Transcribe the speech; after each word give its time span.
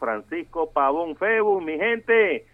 Francisco 0.00 0.70
Pavón 0.72 1.14
Febu. 1.14 1.60
Mi 1.60 1.78
gente, 1.78 2.46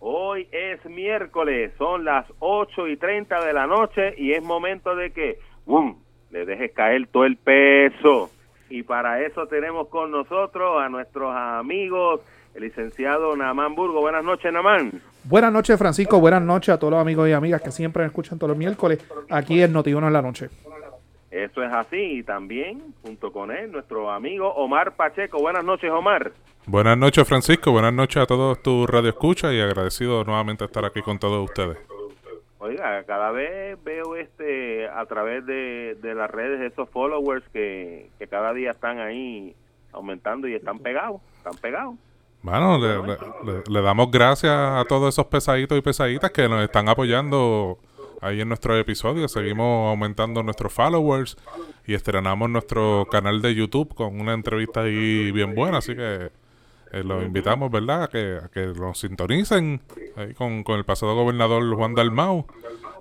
hoy 0.00 0.48
es 0.52 0.84
miércoles, 0.84 1.72
son 1.78 2.04
las 2.04 2.26
8 2.40 2.88
y 2.88 2.96
30 2.98 3.42
de 3.44 3.52
la 3.54 3.66
noche 3.66 4.14
y 4.18 4.32
es 4.32 4.42
momento 4.42 4.94
de 4.94 5.12
que 5.12 5.38
¡bum! 5.64 5.96
le 6.30 6.44
dejes 6.44 6.72
caer 6.72 7.06
todo 7.06 7.24
el 7.24 7.36
peso. 7.36 8.30
Y 8.68 8.82
para 8.82 9.22
eso 9.22 9.46
tenemos 9.46 9.88
con 9.88 10.10
nosotros 10.10 10.82
a 10.82 10.90
nuestros 10.90 11.34
amigos, 11.34 12.20
el 12.54 12.64
licenciado 12.64 13.34
Namán 13.34 13.74
Burgo. 13.74 14.00
Buenas 14.00 14.24
noches, 14.24 14.52
Namán. 14.52 15.00
Buenas 15.24 15.52
noches, 15.52 15.78
Francisco. 15.78 16.20
Buenas 16.20 16.42
noches 16.42 16.74
a 16.74 16.78
todos 16.78 16.92
los 16.92 17.00
amigos 17.00 17.28
y 17.28 17.32
amigas 17.32 17.62
que 17.62 17.70
siempre 17.70 18.02
me 18.02 18.08
escuchan 18.08 18.38
todos 18.38 18.50
los 18.50 18.58
miércoles 18.58 18.98
aquí 19.30 19.62
en 19.62 19.72
Notiuno 19.72 20.06
en 20.06 20.12
la 20.12 20.22
noche. 20.22 20.50
Eso 21.30 21.62
es 21.62 21.72
así. 21.72 22.18
Y 22.18 22.22
también, 22.22 22.94
junto 23.02 23.32
con 23.32 23.50
él, 23.50 23.70
nuestro 23.72 24.10
amigo 24.10 24.48
Omar 24.54 24.96
Pacheco. 24.96 25.38
Buenas 25.38 25.64
noches, 25.64 25.90
Omar. 25.90 26.32
Buenas 26.66 26.98
noches, 26.98 27.26
Francisco. 27.26 27.72
Buenas 27.72 27.92
noches 27.92 28.22
a 28.22 28.26
todos 28.26 28.62
tus 28.62 28.88
radioescuchas 28.88 29.52
y 29.52 29.60
agradecido 29.60 30.24
nuevamente 30.24 30.64
estar 30.64 30.84
aquí 30.84 31.02
con 31.02 31.18
todos 31.18 31.44
ustedes. 31.44 31.78
Oiga, 32.60 33.04
cada 33.04 33.30
vez 33.30 33.82
veo 33.84 34.16
este 34.16 34.88
a 34.88 35.06
través 35.06 35.46
de, 35.46 35.96
las 36.02 36.30
redes 36.30 36.72
esos 36.72 36.88
followers 36.90 37.44
que, 37.52 38.10
cada 38.28 38.52
día 38.52 38.72
están 38.72 38.98
ahí 38.98 39.54
aumentando 39.92 40.48
y 40.48 40.54
están 40.54 40.80
pegados, 40.80 41.22
están 41.36 41.54
pegados. 41.60 41.94
Bueno, 42.42 42.78
le, 42.78 43.62
le, 43.68 43.82
damos 43.82 44.10
gracias 44.10 44.52
a 44.52 44.84
todos 44.88 45.14
esos 45.14 45.26
pesaditos 45.26 45.78
y 45.78 45.82
pesaditas 45.82 46.30
que 46.30 46.48
nos 46.48 46.62
están 46.62 46.88
apoyando 46.88 47.78
ahí 48.20 48.40
en 48.40 48.48
nuestro 48.48 48.76
episodio. 48.76 49.28
Seguimos 49.28 49.90
aumentando 49.90 50.42
nuestros 50.42 50.72
followers 50.72 51.36
y 51.86 51.94
estrenamos 51.94 52.50
nuestro 52.50 53.06
canal 53.10 53.42
de 53.42 53.54
YouTube 53.54 53.94
con 53.94 54.20
una 54.20 54.34
entrevista 54.34 54.82
ahí 54.82 55.30
bien 55.32 55.54
buena. 55.54 55.78
Así 55.78 55.94
que 55.94 56.30
eh, 56.92 57.04
los 57.04 57.24
invitamos, 57.24 57.70
¿verdad?, 57.70 58.04
a 58.04 58.08
que, 58.08 58.40
que 58.52 58.66
nos 58.66 58.98
sintonicen 58.98 59.80
ahí 60.16 60.34
con, 60.34 60.64
con 60.64 60.78
el 60.78 60.84
pasado 60.84 61.14
gobernador 61.14 61.74
Juan 61.74 61.94
Dalmau. 61.94 62.46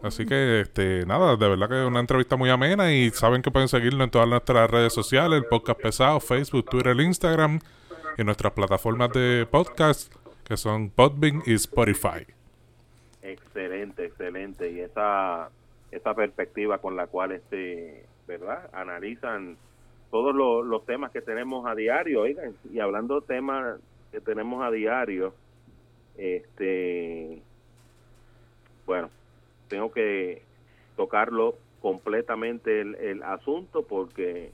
Así 0.03 0.25
que, 0.25 0.61
este, 0.61 1.05
nada, 1.05 1.35
de 1.35 1.47
verdad 1.47 1.69
que 1.69 1.81
es 1.81 1.87
una 1.87 1.99
entrevista 1.99 2.35
muy 2.35 2.49
amena 2.49 2.91
y 2.93 3.09
saben 3.09 3.41
que 3.41 3.51
pueden 3.51 3.67
seguirnos 3.67 4.05
en 4.05 4.11
todas 4.11 4.27
nuestras 4.27 4.69
redes 4.69 4.93
sociales, 4.93 5.39
el 5.39 5.45
podcast 5.45 5.81
pesado, 5.81 6.19
Facebook, 6.19 6.65
Twitter, 6.69 6.99
Instagram 6.99 7.59
y 8.17 8.23
nuestras 8.23 8.53
plataformas 8.53 9.11
de 9.11 9.47
podcast 9.49 10.13
que 10.43 10.55
son 10.55 10.89
Podbean 10.89 11.41
y 11.45 11.53
Spotify. 11.53 12.36
Excelente, 13.27 14.05
excelente. 14.05 14.71
Y 14.71 14.79
esa, 14.79 15.49
esa 15.91 16.13
perspectiva 16.13 16.77
con 16.77 16.95
la 16.95 17.07
cual, 17.07 17.33
este, 17.33 18.05
¿verdad? 18.25 18.69
Analizan 18.71 19.57
todos 20.09 20.33
los, 20.33 20.85
temas 20.85 21.11
que 21.11 21.21
tenemos 21.21 21.67
a 21.67 21.75
diario, 21.75 22.21
oigan, 22.21 22.55
y 22.71 22.79
hablando 22.79 23.19
de 23.19 23.27
temas 23.27 23.79
que 24.13 24.21
tenemos 24.21 24.63
a 24.63 24.71
diario, 24.71 25.33
este, 26.17 27.41
bueno, 28.85 29.09
tengo 29.67 29.91
que 29.91 30.43
tocarlo 30.95 31.55
completamente 31.81 32.79
el, 32.79 33.21
asunto 33.23 33.83
porque 33.83 34.51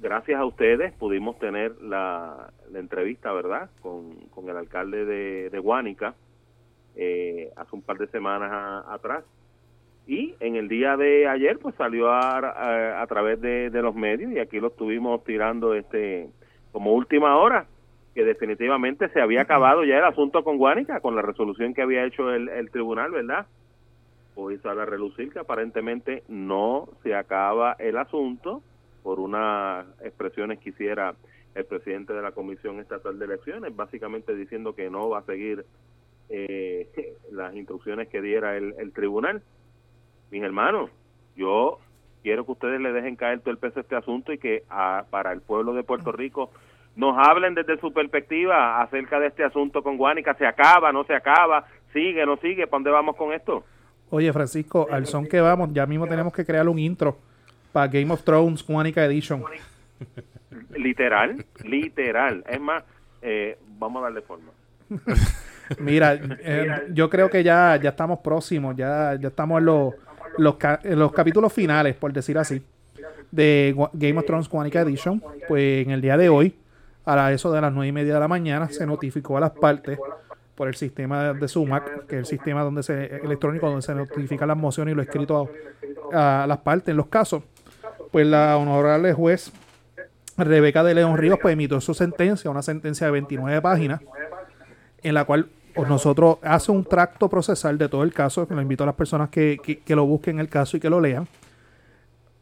gracias 0.00 0.40
a 0.40 0.44
ustedes 0.44 0.92
pudimos 0.94 1.38
tener 1.38 1.80
la, 1.80 2.52
entrevista, 2.74 3.32
¿verdad?, 3.32 3.70
con, 3.82 4.14
con 4.34 4.48
el 4.48 4.56
alcalde 4.56 5.04
de, 5.04 5.50
de 5.50 5.58
Guánica 5.60 6.16
eh, 6.96 7.50
hace 7.56 7.76
un 7.76 7.82
par 7.82 7.98
de 7.98 8.06
semanas 8.08 8.84
atrás. 8.88 9.24
Y 10.06 10.34
en 10.40 10.56
el 10.56 10.68
día 10.68 10.96
de 10.96 11.28
ayer, 11.28 11.58
pues 11.58 11.74
salió 11.76 12.10
a, 12.10 13.02
a, 13.02 13.06
través 13.06 13.40
de, 13.40 13.70
los 13.70 13.94
medios 13.94 14.32
y 14.32 14.40
aquí 14.40 14.58
lo 14.58 14.68
estuvimos 14.68 15.22
tirando 15.24 15.74
este 15.74 16.28
como 16.72 16.92
última 16.92 17.36
hora, 17.36 17.66
que 18.14 18.24
definitivamente 18.24 19.08
se 19.10 19.20
había 19.20 19.42
acabado 19.42 19.84
ya 19.84 19.98
el 19.98 20.04
asunto 20.04 20.42
con 20.42 20.56
Guánica, 20.56 21.00
con 21.00 21.14
la 21.14 21.22
resolución 21.22 21.74
que 21.74 21.82
había 21.82 22.04
hecho 22.04 22.32
el, 22.32 22.48
el 22.48 22.70
tribunal, 22.70 23.12
¿verdad? 23.12 23.46
Hoy 24.34 24.58
sale 24.58 24.80
a 24.80 24.86
relucir 24.86 25.30
que 25.30 25.38
aparentemente 25.38 26.22
no 26.28 26.88
se 27.02 27.14
acaba 27.14 27.76
el 27.78 27.98
asunto 27.98 28.62
por 29.02 29.20
unas 29.20 29.86
expresiones 30.00 30.58
que 30.60 30.70
hiciera 30.70 31.14
el 31.54 31.64
presidente 31.66 32.12
de 32.12 32.22
la 32.22 32.32
Comisión 32.32 32.80
Estatal 32.80 33.18
de 33.18 33.26
Elecciones, 33.26 33.74
básicamente 33.76 34.34
diciendo 34.34 34.74
que 34.74 34.88
no 34.88 35.10
va 35.10 35.18
a 35.18 35.24
seguir 35.24 35.64
eh, 36.32 36.88
las 37.30 37.54
instrucciones 37.54 38.08
que 38.08 38.20
diera 38.20 38.56
el, 38.56 38.74
el 38.78 38.92
tribunal. 38.92 39.42
Mis 40.30 40.42
hermanos, 40.42 40.90
yo 41.36 41.78
quiero 42.22 42.46
que 42.46 42.52
ustedes 42.52 42.80
le 42.80 42.92
dejen 42.92 43.16
caer 43.16 43.40
todo 43.40 43.50
el 43.50 43.58
peso 43.58 43.78
a 43.78 43.82
este 43.82 43.96
asunto 43.96 44.32
y 44.32 44.38
que 44.38 44.64
ah, 44.70 45.04
para 45.10 45.32
el 45.32 45.42
pueblo 45.42 45.74
de 45.74 45.82
Puerto 45.82 46.12
Rico 46.12 46.50
nos 46.96 47.16
hablen 47.18 47.54
desde 47.54 47.78
su 47.78 47.92
perspectiva 47.92 48.80
acerca 48.82 49.18
de 49.18 49.28
este 49.28 49.44
asunto 49.44 49.82
con 49.82 49.96
Guánica. 49.96 50.34
¿Se 50.34 50.46
acaba, 50.46 50.92
no 50.92 51.04
se 51.04 51.14
acaba? 51.14 51.66
¿Sigue, 51.92 52.24
no 52.24 52.36
sigue? 52.36 52.66
¿Para 52.66 52.78
dónde 52.78 52.90
vamos 52.90 53.16
con 53.16 53.32
esto? 53.32 53.64
Oye, 54.10 54.32
Francisco, 54.32 54.88
al 54.90 55.06
son 55.06 55.26
que 55.26 55.40
vamos, 55.40 55.70
ya 55.72 55.86
mismo 55.86 56.06
tenemos 56.06 56.32
que 56.32 56.44
crear 56.44 56.68
un 56.68 56.78
intro 56.78 57.16
para 57.72 57.88
Game 57.88 58.12
of 58.12 58.22
Thrones 58.22 58.64
Guánica 58.66 59.04
Edition. 59.04 59.42
Literal, 60.76 61.44
literal. 61.64 62.44
Es 62.46 62.60
más, 62.60 62.84
eh, 63.22 63.56
vamos 63.78 64.02
a 64.02 64.04
darle 64.04 64.20
forma. 64.20 64.50
Mira, 65.78 66.14
eh, 66.40 66.88
yo 66.92 67.08
creo 67.10 67.30
que 67.30 67.42
ya, 67.42 67.78
ya 67.82 67.90
estamos 67.90 68.20
próximos, 68.20 68.76
ya, 68.76 69.16
ya 69.20 69.28
estamos 69.28 69.58
en 69.58 69.66
los, 69.66 69.94
los, 70.38 70.56
los 70.84 71.12
capítulos 71.12 71.52
finales, 71.52 71.94
por 71.96 72.12
decir 72.12 72.38
así, 72.38 72.62
de 73.30 73.74
Game 73.92 74.18
of 74.18 74.26
Thrones 74.26 74.48
Quantica 74.48 74.80
Edition. 74.80 75.22
Pues 75.48 75.86
en 75.86 75.92
el 75.92 76.00
día 76.00 76.16
de 76.16 76.28
hoy, 76.28 76.56
a 77.04 77.32
eso 77.32 77.52
de 77.52 77.60
las 77.60 77.72
nueve 77.72 77.88
y 77.88 77.92
media 77.92 78.14
de 78.14 78.20
la 78.20 78.28
mañana, 78.28 78.68
se 78.68 78.86
notificó 78.86 79.36
a 79.36 79.40
las 79.40 79.50
partes 79.52 79.98
por 80.54 80.68
el 80.68 80.74
sistema 80.74 81.32
de 81.32 81.48
SUMAC, 81.48 82.06
que 82.06 82.16
es 82.16 82.20
el 82.20 82.26
sistema 82.26 82.62
donde 82.62 82.82
se, 82.82 83.16
electrónico 83.16 83.66
donde 83.66 83.82
se 83.82 83.94
notifican 83.94 84.48
las 84.48 84.56
mociones 84.56 84.92
y 84.92 84.96
lo 84.96 85.02
escrito 85.02 85.50
a, 86.12 86.42
a 86.42 86.46
las 86.46 86.58
partes 86.58 86.88
en 86.88 86.96
los 86.96 87.06
casos. 87.06 87.42
Pues 88.10 88.26
la 88.26 88.58
honorable 88.58 89.12
juez 89.14 89.50
Rebeca 90.36 90.82
de 90.82 90.94
León 90.94 91.16
Ríos 91.16 91.38
pues 91.40 91.52
emitió 91.52 91.80
su 91.80 91.94
sentencia, 91.94 92.50
una 92.50 92.62
sentencia 92.62 93.06
de 93.06 93.12
29 93.12 93.60
páginas, 93.60 94.00
en 95.02 95.14
la 95.14 95.24
cual 95.24 95.48
nosotros 95.88 96.38
hace 96.42 96.70
un 96.72 96.84
tracto 96.84 97.28
procesal 97.28 97.78
de 97.78 97.88
todo 97.88 98.02
el 98.02 98.12
caso. 98.12 98.46
Lo 98.48 98.60
invito 98.60 98.84
a 98.84 98.86
las 98.86 98.94
personas 98.94 99.28
que, 99.30 99.82
lo 99.86 100.06
busquen 100.06 100.38
el 100.38 100.48
caso 100.48 100.76
y 100.76 100.80
que 100.80 100.90
lo 100.90 101.00
lean. 101.00 101.26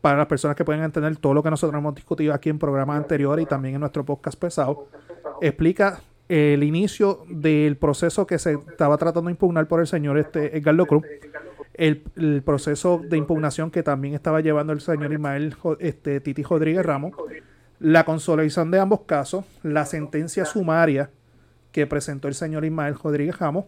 Para 0.00 0.18
las 0.18 0.26
personas 0.26 0.56
que 0.56 0.64
pueden 0.64 0.82
entender 0.82 1.16
todo 1.16 1.34
lo 1.34 1.42
que 1.42 1.50
nosotros 1.50 1.78
hemos 1.78 1.94
discutido 1.94 2.32
aquí 2.32 2.48
en 2.48 2.58
programas 2.58 2.96
anteriores 2.96 3.42
y 3.42 3.46
también 3.46 3.74
en 3.74 3.80
nuestro 3.80 4.04
podcast 4.04 4.38
pesado, 4.38 4.88
explica 5.42 6.00
el 6.28 6.62
inicio 6.62 7.24
del 7.28 7.76
proceso 7.76 8.26
que 8.26 8.38
se 8.38 8.52
estaba 8.52 8.96
tratando 8.96 9.28
de 9.28 9.32
impugnar 9.32 9.66
por 9.66 9.80
el 9.80 9.86
señor 9.86 10.16
este, 10.16 10.56
Edgardo 10.56 10.86
Cruz, 10.86 11.04
el, 11.74 12.42
proceso 12.44 13.00
de 13.02 13.16
impugnación 13.16 13.70
que 13.70 13.82
también 13.82 14.14
estaba 14.14 14.40
llevando 14.40 14.72
el 14.72 14.80
señor 14.80 15.12
Ismael 15.12 15.56
este, 15.80 16.20
Titi 16.20 16.42
Rodríguez 16.42 16.86
Ramos, 16.86 17.12
la 17.80 18.04
consolidación 18.04 18.70
de 18.70 18.78
ambos 18.78 19.00
casos, 19.02 19.44
la 19.62 19.86
sentencia 19.86 20.44
sumaria 20.44 21.10
que 21.72 21.86
presentó 21.86 22.28
el 22.28 22.34
señor 22.34 22.64
Ismael 22.64 22.96
Rodríguez 23.02 23.38
Ramos, 23.38 23.66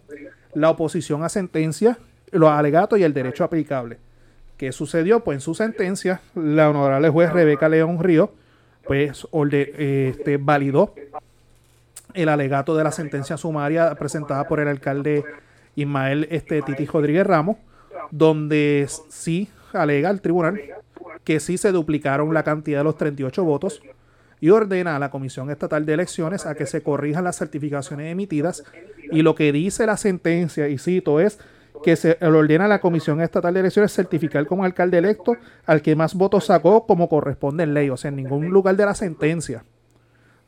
la 0.54 0.70
oposición 0.70 1.24
a 1.24 1.28
sentencia, 1.28 1.98
los 2.30 2.50
alegatos 2.50 2.98
y 2.98 3.04
el 3.04 3.14
derecho 3.14 3.44
aplicable. 3.44 3.98
¿Qué 4.56 4.72
sucedió? 4.72 5.20
Pues 5.20 5.36
en 5.36 5.40
su 5.40 5.54
sentencia, 5.54 6.20
la 6.34 6.70
honorable 6.70 7.08
juez 7.08 7.32
Rebeca 7.32 7.68
León 7.68 8.02
Río, 8.02 8.32
pues 8.86 9.26
este, 9.32 10.36
validó 10.36 10.94
el 12.14 12.28
alegato 12.28 12.76
de 12.76 12.84
la 12.84 12.92
sentencia 12.92 13.36
sumaria 13.36 13.94
presentada 13.94 14.46
por 14.46 14.60
el 14.60 14.68
alcalde 14.68 15.24
Ismael 15.76 16.26
este, 16.30 16.62
Titi 16.62 16.86
Rodríguez 16.86 17.26
Ramos, 17.26 17.56
donde 18.10 18.86
sí 19.08 19.48
alega 19.72 20.10
el 20.10 20.20
tribunal 20.20 20.60
que 21.24 21.40
sí 21.40 21.56
se 21.56 21.72
duplicaron 21.72 22.34
la 22.34 22.42
cantidad 22.42 22.80
de 22.80 22.84
los 22.84 22.96
38 22.96 23.44
votos 23.44 23.80
y 24.42 24.50
ordena 24.50 24.96
a 24.96 24.98
la 24.98 25.08
Comisión 25.08 25.50
Estatal 25.50 25.86
de 25.86 25.94
Elecciones 25.94 26.46
a 26.46 26.56
que 26.56 26.66
se 26.66 26.82
corrijan 26.82 27.22
las 27.22 27.38
certificaciones 27.38 28.10
emitidas 28.10 28.64
y 29.12 29.22
lo 29.22 29.36
que 29.36 29.52
dice 29.52 29.86
la 29.86 29.96
sentencia, 29.96 30.68
y 30.68 30.78
cito, 30.78 31.20
es 31.20 31.38
que 31.84 31.94
se 31.94 32.18
le 32.20 32.26
ordena 32.26 32.64
a 32.64 32.68
la 32.68 32.80
Comisión 32.80 33.20
Estatal 33.20 33.54
de 33.54 33.60
Elecciones 33.60 33.92
certificar 33.92 34.44
como 34.46 34.64
alcalde 34.64 34.98
electo 34.98 35.36
al 35.64 35.80
que 35.80 35.94
más 35.94 36.14
votos 36.14 36.46
sacó 36.46 36.88
como 36.88 37.08
corresponde 37.08 37.62
en 37.62 37.72
ley, 37.72 37.88
o 37.88 37.96
sea, 37.96 38.08
en 38.08 38.16
ningún 38.16 38.48
lugar 38.48 38.74
de 38.74 38.84
la 38.84 38.96
sentencia 38.96 39.64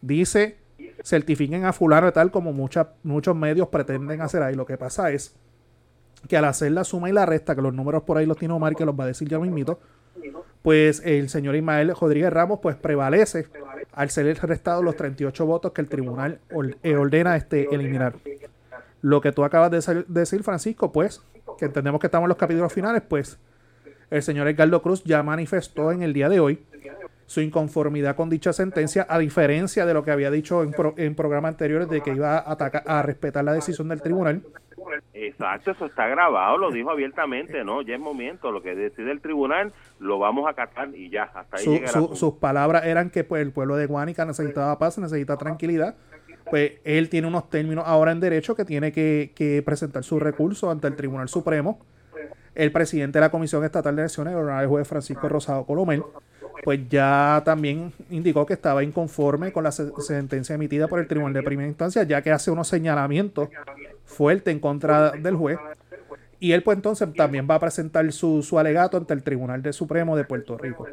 dice 0.00 0.56
certifiquen 1.04 1.64
a 1.64 1.72
fulano 1.72 2.12
tal 2.12 2.32
como 2.32 2.52
muchos 2.52 3.36
medios 3.36 3.68
pretenden 3.68 4.22
hacer 4.22 4.42
ahí. 4.42 4.56
Lo 4.56 4.66
que 4.66 4.76
pasa 4.76 5.12
es 5.12 5.36
que 6.28 6.36
al 6.36 6.46
hacer 6.46 6.72
la 6.72 6.82
suma 6.82 7.10
y 7.10 7.12
la 7.12 7.26
resta, 7.26 7.54
que 7.54 7.62
los 7.62 7.72
números 7.72 8.02
por 8.02 8.18
ahí 8.18 8.26
los 8.26 8.38
tiene 8.38 8.54
Omar, 8.54 8.74
que 8.74 8.84
los 8.84 8.98
va 8.98 9.04
a 9.04 9.06
decir 9.06 9.28
ya 9.28 9.38
mismito, 9.38 9.78
pues 10.62 11.00
el 11.04 11.28
señor 11.28 11.54
Ismael 11.54 11.94
Rodríguez 11.94 12.32
Ramos 12.32 12.58
pues 12.60 12.74
prevalece 12.74 13.46
al 13.94 14.10
ser 14.10 14.26
restado 14.42 14.82
los 14.82 14.96
38 14.96 15.46
votos 15.46 15.72
que 15.72 15.80
el 15.80 15.88
tribunal 15.88 16.40
eh, 16.82 16.96
ordena 16.96 17.36
este, 17.36 17.74
eliminar. 17.74 18.14
Lo 19.02 19.20
que 19.20 19.32
tú 19.32 19.44
acabas 19.44 19.70
de 19.70 20.04
decir, 20.08 20.42
Francisco, 20.42 20.92
pues, 20.92 21.22
que 21.58 21.66
entendemos 21.66 22.00
que 22.00 22.06
estamos 22.06 22.26
en 22.26 22.30
los 22.30 22.38
capítulos 22.38 22.72
finales, 22.72 23.02
pues, 23.06 23.38
el 24.10 24.22
señor 24.22 24.48
Edgardo 24.48 24.80
Cruz 24.82 25.04
ya 25.04 25.22
manifestó 25.22 25.92
en 25.92 26.02
el 26.02 26.12
día 26.12 26.28
de 26.28 26.40
hoy 26.40 26.64
su 27.26 27.40
inconformidad 27.40 28.16
con 28.16 28.28
dicha 28.28 28.52
sentencia, 28.52 29.06
a 29.08 29.18
diferencia 29.18 29.86
de 29.86 29.94
lo 29.94 30.04
que 30.04 30.10
había 30.10 30.30
dicho 30.30 30.62
en, 30.62 30.74
en 30.96 31.14
programas 31.14 31.50
anteriores 31.50 31.88
de 31.88 32.02
que 32.02 32.10
iba 32.10 32.36
a, 32.36 32.52
atacar, 32.52 32.82
a 32.86 33.02
respetar 33.02 33.44
la 33.44 33.52
decisión 33.52 33.88
del 33.88 34.02
tribunal. 34.02 34.42
Exacto, 35.14 35.70
eso 35.70 35.86
está 35.86 36.06
grabado, 36.06 36.58
lo 36.58 36.70
dijo 36.70 36.90
abiertamente, 36.90 37.64
¿no? 37.64 37.82
Ya 37.82 37.94
es 37.94 38.00
momento, 38.00 38.52
lo 38.52 38.62
que 38.62 38.74
decide 38.74 39.10
el 39.10 39.20
tribunal 39.20 39.72
lo 40.04 40.18
vamos 40.18 40.46
a 40.46 40.50
acatar 40.50 40.94
y 40.94 41.08
ya, 41.08 41.24
hasta 41.24 41.56
ahí 41.56 41.64
llega 41.64 41.88
Sus 41.88 42.34
palabras 42.34 42.84
eran 42.84 43.10
que 43.10 43.24
pues 43.24 43.42
el 43.42 43.52
pueblo 43.52 43.76
de 43.76 43.86
Guánica 43.86 44.24
necesitaba 44.24 44.78
paz, 44.78 44.98
necesita 44.98 45.36
tranquilidad. 45.36 45.96
Pues 46.50 46.72
él 46.84 47.08
tiene 47.08 47.26
unos 47.26 47.48
términos 47.48 47.84
ahora 47.86 48.12
en 48.12 48.20
derecho 48.20 48.54
que 48.54 48.66
tiene 48.66 48.92
que, 48.92 49.32
que 49.34 49.62
presentar 49.62 50.04
su 50.04 50.20
recurso 50.20 50.70
ante 50.70 50.86
el 50.86 50.94
Tribunal 50.94 51.28
Supremo. 51.28 51.80
El 52.54 52.70
presidente 52.70 53.18
de 53.18 53.22
la 53.22 53.30
Comisión 53.30 53.64
Estatal 53.64 53.96
de 53.96 54.02
Elecciones, 54.02 54.34
el 54.34 54.66
juez 54.68 54.86
Francisco 54.86 55.28
Rosado 55.28 55.64
Colomel, 55.64 56.04
pues 56.62 56.80
ya 56.88 57.42
también 57.44 57.92
indicó 58.10 58.46
que 58.46 58.52
estaba 58.52 58.84
inconforme 58.84 59.52
con 59.52 59.64
la 59.64 59.72
sentencia 59.72 60.54
emitida 60.54 60.86
por 60.86 61.00
el 61.00 61.08
Tribunal 61.08 61.32
de 61.32 61.42
Primera 61.42 61.66
Instancia, 61.66 62.02
ya 62.04 62.22
que 62.22 62.30
hace 62.30 62.50
unos 62.50 62.68
señalamientos 62.68 63.48
fuertes 64.04 64.52
en 64.52 64.60
contra 64.60 65.12
del 65.12 65.34
juez. 65.34 65.58
Y 66.44 66.52
él 66.52 66.62
pues 66.62 66.76
entonces 66.76 67.08
también 67.16 67.48
va 67.50 67.54
a 67.54 67.58
presentar 67.58 68.12
su, 68.12 68.58
alegato 68.58 68.98
ante 68.98 69.14
el 69.14 69.22
Tribunal 69.22 69.62
de 69.62 69.72
Supremo 69.72 70.14
de 70.14 70.24
Puerto 70.24 70.58
Rico. 70.58 70.86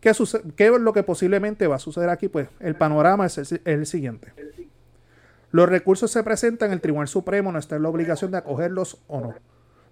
¿Qué, 0.00 0.10
¿Qué, 0.56 0.66
es 0.66 0.80
lo 0.80 0.92
que 0.92 1.04
posiblemente 1.04 1.68
va 1.68 1.76
a 1.76 1.78
suceder 1.78 2.08
aquí? 2.08 2.26
Pues 2.26 2.48
el 2.58 2.74
panorama 2.74 3.24
es 3.26 3.38
el, 3.38 3.60
el 3.64 3.86
siguiente. 3.86 4.32
Los 5.52 5.68
recursos 5.68 6.10
se 6.10 6.24
presentan 6.24 6.70
en 6.70 6.72
el 6.72 6.80
Tribunal 6.80 7.06
Supremo, 7.06 7.52
no 7.52 7.60
está 7.60 7.76
en 7.76 7.84
la 7.84 7.88
obligación 7.88 8.32
de 8.32 8.38
acogerlos 8.38 9.00
o 9.06 9.20
no. 9.20 9.34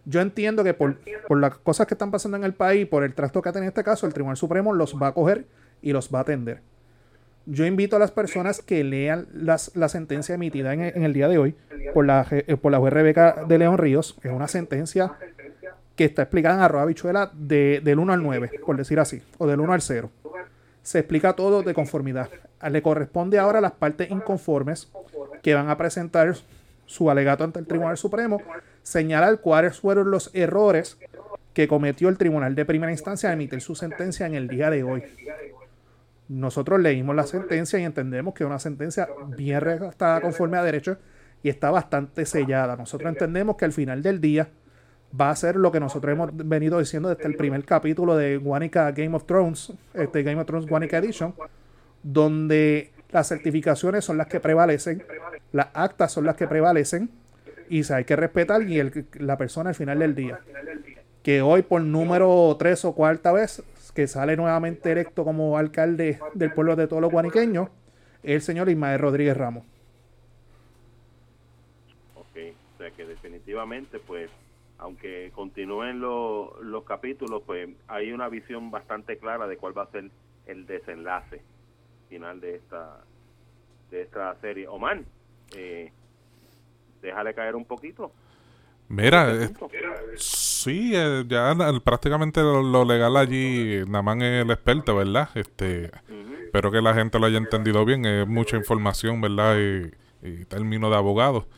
Yo 0.05 0.21
entiendo 0.21 0.65
que 0.65 0.75
por, 0.75 0.97
las 1.31 1.59
cosas 1.59 1.87
que 1.87 1.95
están 1.95 2.11
pasando 2.11 2.37
en 2.37 2.43
el 2.43 2.55
país, 2.55 2.85
por 2.89 3.05
el 3.05 3.15
trato 3.15 3.41
que 3.41 3.51
ha 3.51 3.53
tenido 3.53 3.69
este 3.69 3.85
caso, 3.85 4.09
el 4.09 4.13
Tribunal 4.13 4.37
Supremo 4.37 4.73
los 4.73 5.01
va 5.01 5.07
a 5.07 5.15
coger 5.15 5.47
y 5.81 5.93
los 5.93 6.13
va 6.13 6.19
a 6.19 6.23
atender. 6.23 6.61
Yo 7.47 7.67
invito 7.67 7.97
a 7.97 7.99
las 7.99 8.11
personas 8.11 8.63
que 8.63 8.85
lean 8.85 9.27
las, 9.33 9.75
la 9.75 9.89
sentencia 9.89 10.35
emitida 10.35 10.73
en, 10.73 11.03
el 11.03 11.13
día 11.13 11.29
de 11.29 11.39
hoy 11.39 11.57
por 11.93 12.07
la, 12.07 12.27
eh, 12.31 12.57
por 12.57 12.71
la 12.71 12.79
juez 12.79 12.93
Rebeca 12.93 13.45
de 13.49 13.59
León 13.59 13.79
Ríos. 13.79 14.17
Es 14.23 14.31
una 14.31 14.49
sentencia 14.49 15.13
que 15.97 16.05
está 16.05 16.23
explicada 16.23 16.57
en 16.57 16.63
arroba 16.63 16.87
bichuela 16.87 17.31
de, 17.35 17.81
del 17.83 17.99
1 17.99 18.13
al 18.13 18.23
9, 18.23 18.51
por 18.65 18.77
decir 18.77 19.01
así, 19.01 19.23
o 19.39 19.47
del 19.47 19.61
1 19.61 19.73
al 19.73 19.83
0. 19.83 20.11
Se 20.83 21.01
explica 21.01 21.35
todo 21.35 21.63
de 21.63 21.75
conformidad. 21.75 22.29
Le 22.71 22.83
corresponde 22.83 23.39
ahora 23.39 23.59
a 23.59 23.63
las 23.63 23.73
partes 23.73 24.11
inconformes 24.11 24.91
que 25.43 25.55
van 25.55 25.69
a 25.69 25.77
presentar 25.77 26.35
su 26.87 27.11
alegato 27.11 27.45
ante 27.45 27.59
el 27.59 27.67
Tribunal 27.67 27.97
Supremo 27.97 28.41
señalar 28.83 29.41
cuáles 29.41 29.79
fueron 29.79 30.11
los 30.11 30.31
errores 30.35 30.99
que 31.55 31.69
cometió 31.69 32.09
el 32.09 32.19
tribunal 32.19 32.55
de 32.55 32.65
primera 32.65 32.93
instancia 32.93 33.29
al 33.29 33.35
emitir 33.35 33.61
su 33.61 33.75
sentencia 33.75 34.27
en 34.27 34.35
el 34.35 34.49
día 34.49 34.71
de 34.71 34.83
hoy. 34.83 35.03
Nosotros 36.29 36.81
leímos 36.81 37.15
la 37.15 37.25
sentencia 37.25 37.79
y 37.79 37.85
entendemos 37.85 38.35
que 38.35 38.45
es 38.45 38.47
una 38.47 38.59
sentencia 38.59 39.09
bien 39.37 39.61
redactada 39.61 40.21
conforme 40.21 40.57
a 40.57 40.63
derecho 40.63 40.97
y 41.43 41.49
está 41.49 41.71
bastante 41.71 42.25
sellada. 42.25 42.77
Nosotros 42.77 43.11
entendemos 43.11 43.57
que 43.57 43.65
al 43.65 43.73
final 43.73 44.03
del 44.03 44.21
día 44.21 44.49
va 45.19 45.31
a 45.31 45.37
ser 45.37 45.57
lo 45.57 45.71
que 45.73 45.81
nosotros 45.81 46.13
hemos 46.13 46.31
venido 46.35 46.79
diciendo 46.79 47.09
desde 47.09 47.29
el 47.29 47.37
primer 47.37 47.65
capítulo 47.65 48.17
de 48.17 48.39
Guanica 48.39 48.91
Game 48.93 49.15
of 49.15 49.27
Thrones, 49.27 49.73
este 49.95 50.23
Game 50.23 50.41
of 50.41 50.47
Thrones 50.47 50.67
Guanica 50.67 50.99
Edition, 50.99 51.35
donde 52.03 52.93
las 53.11 53.29
certificaciones 53.29 54.05
son 54.05 54.17
las 54.17 54.27
que 54.27 54.41
prevalecen, 54.41 55.05
las 55.53 55.69
actas 55.75 56.13
son 56.13 56.25
las 56.25 56.37
que 56.37 56.47
prevalecen 56.47 57.11
y 57.69 57.91
hay 57.93 58.05
que 58.05 58.17
respetar 58.17 58.63
y 58.63 58.79
el, 58.79 59.07
la 59.19 59.37
persona 59.37 59.71
al 59.71 59.75
final 59.75 59.99
del 59.99 60.15
día. 60.15 60.41
Que 61.23 61.43
hoy 61.43 61.63
por 61.63 61.83
número 61.83 62.55
tres 62.59 62.85
o 62.85 62.95
cuarta 62.95 63.33
vez 63.33 63.63
que 63.95 64.07
sale 64.07 64.37
nuevamente 64.37 64.93
electo 64.93 65.25
como 65.25 65.59
alcalde 65.59 66.19
del 66.35 66.53
pueblo 66.53 66.77
de 66.77 66.87
todos 66.87 67.03
los 67.03 67.13
guaniqueños, 67.13 67.69
el 68.23 68.41
señor 68.41 68.69
Ismael 68.69 68.99
Rodríguez 68.99 69.37
Ramos. 69.37 69.65
Ok, 72.15 72.37
o 72.75 72.79
sea 72.79 72.91
que 72.91 73.05
definitivamente 73.05 73.99
pues 73.99 74.31
aunque 74.83 75.31
continúen 75.33 76.01
los 76.01 76.85
capítulos, 76.85 77.43
pues 77.47 77.69
hay 77.87 78.11
una 78.11 78.29
visión 78.29 78.73
bastante 78.73 79.17
clara 79.17 79.47
de 79.47 79.57
cuál 79.57 79.79
va 79.79 79.85
a 79.85 79.91
ser 79.93 80.11
el 80.47 80.67
desenlace 80.67 81.41
final 82.09 82.41
de 82.41 82.57
esta 82.57 83.05
de 83.93 84.03
esta 84.03 84.35
serie. 84.41 84.67
Oman, 84.67 85.07
eh, 85.55 85.93
déjale 87.01 87.33
caer 87.33 87.55
un 87.55 87.65
poquito. 87.65 88.11
Mira, 88.89 89.33
eh, 89.33 89.51
sí, 90.63 90.93
eh, 90.95 91.25
ya 91.29 91.55
prácticamente 91.85 92.41
lo, 92.41 92.85
legal 92.85 93.17
allí, 93.17 93.83
nada 93.87 94.03
más 94.03 94.17
es 94.19 94.45
el 94.45 94.51
experto, 94.51 94.97
¿verdad? 94.97 95.29
Este, 95.35 95.91
Espero 96.53 96.71
que 96.71 96.83
la 96.83 96.93
gente 96.93 97.19
lo 97.19 97.25
haya 97.25 97.39
entendido 97.39 97.83
bien, 97.87 98.05
es 98.05 98.29
mucha 98.29 98.59
información, 98.59 99.23
¿verdad? 99.23 99.57
Y, 100.23 100.45
término 100.45 100.91
de 100.91 100.97
abogado. 100.97 101.49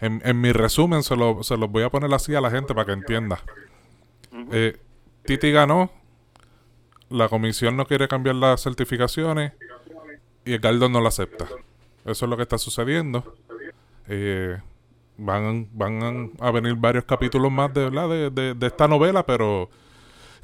En, 0.00 0.20
en, 0.24 0.40
mi 0.40 0.50
resumen 0.50 1.04
se 1.04 1.14
lo, 1.14 1.42
se 1.44 1.56
los 1.56 1.70
voy 1.70 1.84
a 1.84 1.88
poner 1.88 2.12
así 2.12 2.34
a 2.34 2.40
la 2.40 2.50
gente 2.50 2.74
para 2.74 2.86
que 2.86 2.92
entienda. 2.92 3.40
Eh, 4.50 4.76
Titi 5.24 5.52
ganó, 5.52 5.92
la 7.10 7.28
comisión 7.28 7.76
no 7.76 7.86
quiere 7.86 8.08
cambiar 8.08 8.34
las 8.34 8.60
certificaciones 8.60 9.52
y 10.44 10.54
el 10.54 10.58
Galdo 10.58 10.88
no 10.88 11.00
lo 11.00 11.06
acepta. 11.06 11.46
Eso 12.04 12.24
es 12.24 12.28
lo 12.28 12.36
que 12.36 12.42
está 12.42 12.58
sucediendo. 12.58 13.36
Eh, 14.08 14.58
van, 15.18 15.68
van 15.72 16.32
a 16.40 16.50
venir 16.50 16.74
varios 16.76 17.04
capítulos 17.04 17.52
más 17.52 17.74
de, 17.74 17.90
de, 17.90 18.54
de, 18.54 18.66
esta 18.66 18.88
novela, 18.88 19.26
pero 19.26 19.68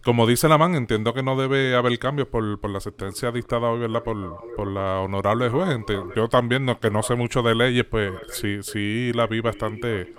como 0.05 0.27
dice 0.27 0.49
la 0.49 0.59
man, 0.59 0.75
entiendo 0.75 1.15
que 1.15 1.23
no 1.23 1.37
debe 1.37 1.75
haber 1.75 1.99
cambios 1.99 2.29
por, 2.29 2.61
por 2.61 2.71
la 2.71 2.81
sentencia 2.81 3.31
dictada 3.33 3.71
hoy, 3.71 3.81
¿verdad? 3.81 4.03
Por, 4.03 4.55
por 4.55 4.69
la 4.69 5.01
honorable 5.01 5.49
juez. 5.49 5.79
Yo 6.15 6.29
también, 6.29 6.67
que 6.81 6.91
no 6.91 7.03
sé 7.03 7.15
mucho 7.15 7.43
de 7.43 7.55
leyes, 7.55 7.87
pues 7.87 8.13
sí, 8.33 8.63
sí 8.63 9.13
la 9.15 9.27
vi 9.27 9.41
bastante 9.41 10.13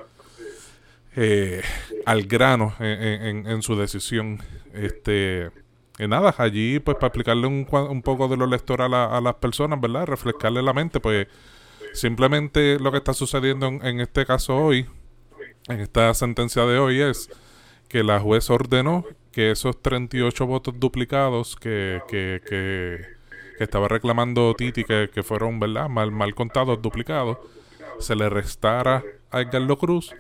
eh, 1.16 1.62
al 2.06 2.24
grano 2.24 2.74
en, 2.80 3.46
en, 3.46 3.62
su 3.62 3.75
decisión. 3.75 4.40
Este. 4.74 5.52
Y 6.00 6.07
nada, 6.07 6.34
allí 6.38 6.80
pues 6.80 6.96
para 6.96 7.07
explicarle 7.07 7.48
un, 7.48 7.68
un 7.72 8.02
poco 8.02 8.28
de 8.28 8.38
lo 8.38 8.46
electoral 8.46 8.94
a, 8.94 9.18
a 9.18 9.22
las 9.22 9.36
personas, 9.36 9.80
¿verdad? 9.80 10.07
Refrescarle 10.07 10.62
la 10.62 10.74
mente, 10.74 11.00
pues 11.00 11.28
Simplemente 11.95 12.77
lo 12.77 12.92
que 12.92 12.97
está 12.97 13.13
sucediendo 13.13 13.68
en, 13.68 14.01
este 14.01 14.25
caso 14.25 14.57
hoy, 14.57 14.86
en 15.69 15.80
esta 15.80 16.13
sentencia 16.13 16.65
de 16.65 16.77
hoy, 16.77 17.00
es 17.00 17.30
que 17.88 18.03
la 18.03 18.19
juez 18.19 18.50
ordenó 18.50 19.06
que 19.31 19.51
esos 19.51 19.81
38 19.81 20.45
votos 20.45 20.77
duplicados 20.77 21.56
que, 21.56 22.01
que, 22.09 22.42
que, 22.45 23.00
estaba 23.59 23.88
reclamando 23.88 24.53
Titi, 24.56 24.83
que, 24.83 25.09
que 25.13 25.24
fueron 25.24 25.57
¿verdad? 25.62 25.88
Mal, 25.88 26.12
mal 26.12 26.36
contados, 26.36 26.81
duplicados, 26.81 27.38
se 28.00 28.13
le 28.13 28.30
restara 28.30 29.01
a 29.31 29.40
Edgardo 29.40 29.78
Cruz 29.78 30.14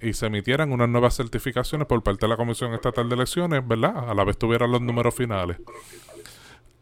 y 0.00 0.12
se 0.12 0.26
emitieran 0.26 0.70
unas 0.70 0.88
nuevas 0.88 1.16
certificaciones 1.16 1.88
por 1.88 2.04
parte 2.04 2.26
de 2.26 2.28
la 2.28 2.36
Comisión 2.36 2.72
Estatal 2.72 3.08
de 3.08 3.16
Elecciones, 3.16 3.66
¿verdad? 3.66 4.08
A 4.08 4.14
la 4.14 4.22
vez 4.22 4.38
tuvieran 4.38 4.70
los 4.70 4.80
números 4.80 5.12
finales. 5.12 5.58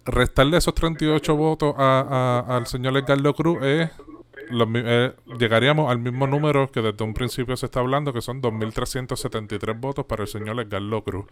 Restarle 0.04 0.58
esos 0.58 0.74
38 0.74 1.34
votos 1.34 1.74
a, 1.78 2.44
al 2.46 2.66
señor 2.66 2.94
Edgardo 2.98 3.32
Cruz 3.32 3.62
es 3.62 3.90
eh, 4.50 5.14
llegaríamos 5.38 5.90
al 5.90 5.98
mismo 5.98 6.26
número 6.26 6.70
que 6.70 6.80
desde 6.80 7.04
un 7.04 7.14
principio 7.14 7.56
se 7.56 7.66
está 7.66 7.80
hablando, 7.80 8.12
que 8.12 8.20
son 8.20 8.42
2.373 8.42 9.80
votos 9.80 10.04
para 10.06 10.22
el 10.22 10.28
señor 10.28 10.60
Edgar 10.60 10.82
Cruz. 11.02 11.26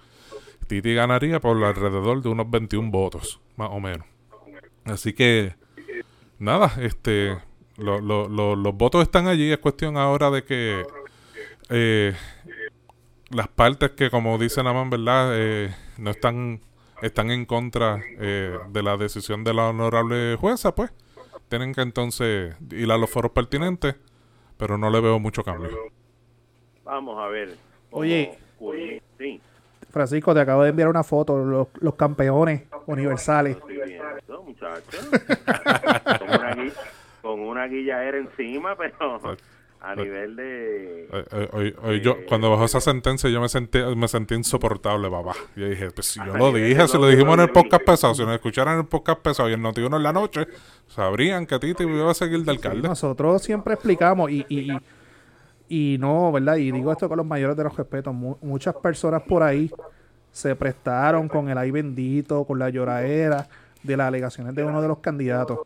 Titi 0.66 0.94
ganaría 0.94 1.40
por 1.40 1.62
alrededor 1.62 2.22
de 2.22 2.28
unos 2.28 2.50
21 2.50 2.90
votos, 2.90 3.40
más 3.56 3.68
o 3.72 3.80
menos. 3.80 4.06
Así 4.84 5.12
que, 5.12 5.54
nada, 6.38 6.72
este, 6.80 7.38
los 7.76 8.74
votos 8.74 9.02
están 9.02 9.26
allí. 9.26 9.50
Es 9.50 9.58
cuestión 9.58 9.96
ahora 9.96 10.30
de 10.30 10.44
que 10.44 10.84
eh, 11.68 12.14
las 13.30 13.48
partes 13.48 13.90
que, 13.90 14.10
como 14.10 14.38
dice 14.38 14.62
Naman, 14.62 14.90
¿verdad? 14.90 15.32
Eh, 15.34 15.74
no 15.98 16.10
están, 16.10 16.60
están 17.02 17.30
en 17.30 17.44
contra 17.44 17.96
de 17.96 18.82
la 18.82 18.96
decisión 18.96 19.44
de 19.44 19.54
la 19.54 19.68
honorable 19.68 20.36
jueza, 20.36 20.74
pues 20.74 20.92
tienen 21.52 21.74
que 21.74 21.82
entonces 21.82 22.56
ir 22.70 22.90
a 22.90 22.96
los 22.96 23.10
foros 23.10 23.32
pertinentes, 23.32 23.96
pero 24.56 24.78
no 24.78 24.88
le 24.88 25.02
veo 25.02 25.18
mucho 25.18 25.44
cambio. 25.44 25.68
Vamos 26.82 27.22
a 27.22 27.26
ver. 27.28 27.58
Oye, 27.90 28.38
Francisco, 29.90 30.32
te 30.32 30.40
acabo 30.40 30.62
de 30.62 30.70
enviar 30.70 30.88
una 30.88 31.02
foto, 31.02 31.44
los, 31.44 31.68
los 31.78 31.94
campeones 31.94 32.62
universales. 32.86 33.58
con, 37.20 37.38
una, 37.40 37.66
guilla, 37.66 38.02
era 38.02 38.16
encima, 38.16 38.74
pero 38.74 39.36
a 39.82 39.96
nivel 39.96 40.36
de... 40.36 41.08
Eh, 41.12 41.74
eh, 41.84 42.00
yo, 42.02 42.16
cuando 42.28 42.48
bajó 42.50 42.64
esa 42.64 42.80
sentencia, 42.80 43.28
yo 43.28 43.40
me 43.40 43.48
sentí, 43.48 43.80
me 43.96 44.06
sentí 44.06 44.34
insoportable, 44.34 45.10
papá. 45.10 45.34
Yo 45.56 45.68
dije, 45.68 45.90
pues 45.90 46.06
si 46.06 46.20
yo 46.24 46.36
lo 46.36 46.52
dije, 46.52 46.86
si 46.86 46.96
lo 46.96 47.08
dijimos 47.08 47.34
en 47.34 47.40
el 47.40 47.50
podcast 47.50 47.84
pesado, 47.84 48.14
si 48.14 48.22
nos 48.22 48.34
escucharan 48.34 48.74
en 48.74 48.80
el 48.80 48.86
podcast 48.86 49.20
pesado 49.20 49.50
y 49.50 49.54
el 49.54 49.60
notiuno 49.60 49.96
en 49.96 50.04
la 50.04 50.12
noche, 50.12 50.46
sabrían 50.86 51.46
que 51.46 51.58
Titi 51.58 51.82
iba 51.82 52.10
a 52.10 52.14
seguir 52.14 52.44
de 52.44 52.50
alcalde. 52.52 52.88
nosotros 52.88 53.42
siempre 53.42 53.74
explicamos 53.74 54.30
y, 54.30 54.46
y, 54.48 54.70
y, 55.68 55.98
no, 55.98 56.30
¿verdad? 56.30 56.56
Y 56.56 56.70
digo 56.70 56.92
esto 56.92 57.08
con 57.08 57.18
los 57.18 57.26
mayores 57.26 57.56
de 57.56 57.64
los 57.64 57.76
respetos. 57.76 58.14
muchas 58.14 58.76
personas 58.76 59.22
por 59.22 59.42
ahí 59.42 59.68
se 60.30 60.54
prestaron 60.54 61.28
con 61.28 61.48
el 61.48 61.58
ay 61.58 61.72
bendito, 61.72 62.44
con 62.44 62.58
la 62.58 62.70
lloradera, 62.70 63.48
de 63.82 63.96
las 63.96 64.06
alegaciones 64.06 64.54
de 64.54 64.62
uno 64.62 64.80
de 64.80 64.86
los 64.86 64.98
candidatos. 64.98 65.58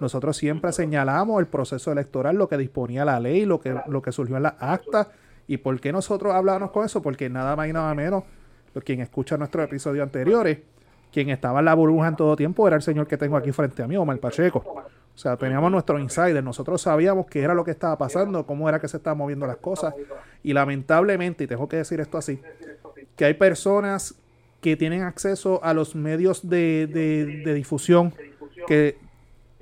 Nosotros 0.00 0.36
siempre 0.36 0.72
señalamos 0.72 1.40
el 1.40 1.46
proceso 1.46 1.92
electoral, 1.92 2.36
lo 2.36 2.48
que 2.48 2.56
disponía 2.56 3.04
la 3.04 3.20
ley, 3.20 3.44
lo 3.44 3.60
que, 3.60 3.74
lo 3.86 4.02
que 4.02 4.12
surgió 4.12 4.36
en 4.36 4.44
la 4.44 4.56
acta. 4.58 5.08
¿Y 5.46 5.58
por 5.58 5.80
qué 5.80 5.92
nosotros 5.92 6.34
hablábamos 6.34 6.70
con 6.70 6.84
eso? 6.84 7.02
Porque 7.02 7.28
nada 7.28 7.54
más 7.56 7.68
y 7.68 7.72
nada 7.72 7.94
menos, 7.94 8.24
quien 8.84 9.00
escucha 9.00 9.36
nuestros 9.36 9.64
episodios 9.64 10.02
anteriores, 10.02 10.58
quien 11.12 11.30
estaba 11.30 11.60
en 11.60 11.66
la 11.66 11.74
burbuja 11.74 12.08
en 12.08 12.16
todo 12.16 12.36
tiempo 12.36 12.66
era 12.66 12.76
el 12.76 12.82
señor 12.82 13.06
que 13.06 13.16
tengo 13.16 13.36
aquí 13.36 13.52
frente 13.52 13.82
a 13.82 13.86
mí, 13.86 13.96
Omar 13.96 14.18
Pacheco. 14.18 14.58
O 14.58 15.18
sea, 15.18 15.36
teníamos 15.36 15.70
nuestro 15.70 15.98
insider, 15.98 16.44
nosotros 16.44 16.82
sabíamos 16.82 17.26
qué 17.26 17.40
era 17.40 17.54
lo 17.54 17.64
que 17.64 17.70
estaba 17.70 17.96
pasando, 17.96 18.44
cómo 18.44 18.68
era 18.68 18.78
que 18.78 18.88
se 18.88 18.98
estaban 18.98 19.16
moviendo 19.16 19.46
las 19.46 19.56
cosas. 19.56 19.94
Y 20.42 20.52
lamentablemente, 20.52 21.44
y 21.44 21.46
tengo 21.46 21.68
que 21.68 21.76
decir 21.76 22.00
esto 22.00 22.18
así, 22.18 22.40
que 23.16 23.24
hay 23.24 23.34
personas 23.34 24.14
que 24.60 24.76
tienen 24.76 25.02
acceso 25.04 25.62
a 25.62 25.72
los 25.72 25.94
medios 25.94 26.46
de, 26.46 26.86
de 26.86 27.54
difusión 27.54 28.12
que 28.66 28.98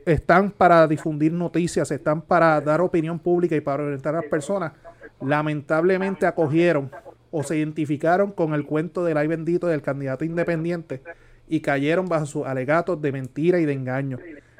están 0.06 0.50
para 0.50 0.87
difundir 0.87 1.32
noticias, 1.32 1.90
están 1.90 2.23
para 2.23 2.61
dar 2.61 2.80
opinión 2.80 3.18
pública 3.18 3.56
y 3.56 3.61
para 3.61 3.84
orientar 3.84 4.14
a 4.14 4.20
las 4.20 4.30
personas, 4.30 4.73
lamentablemente 5.20 6.26
acogieron 6.26 6.90
o 7.30 7.42
se 7.42 7.56
identificaron 7.56 8.32
con 8.32 8.54
el 8.54 8.64
cuento 8.66 9.04
del 9.04 9.16
ay 9.16 9.26
bendito 9.26 9.66
del 9.66 9.82
candidato 9.82 10.25
independiente 10.25 11.02
y 11.49 11.61
cayeron 11.61 12.06
bajo 12.06 12.26
sus 12.26 12.46
alegatos 12.46 13.00
de 13.00 13.12
mentira 13.12 13.58
y 13.58 13.64
de 13.64 13.73
engaño. 13.73 14.18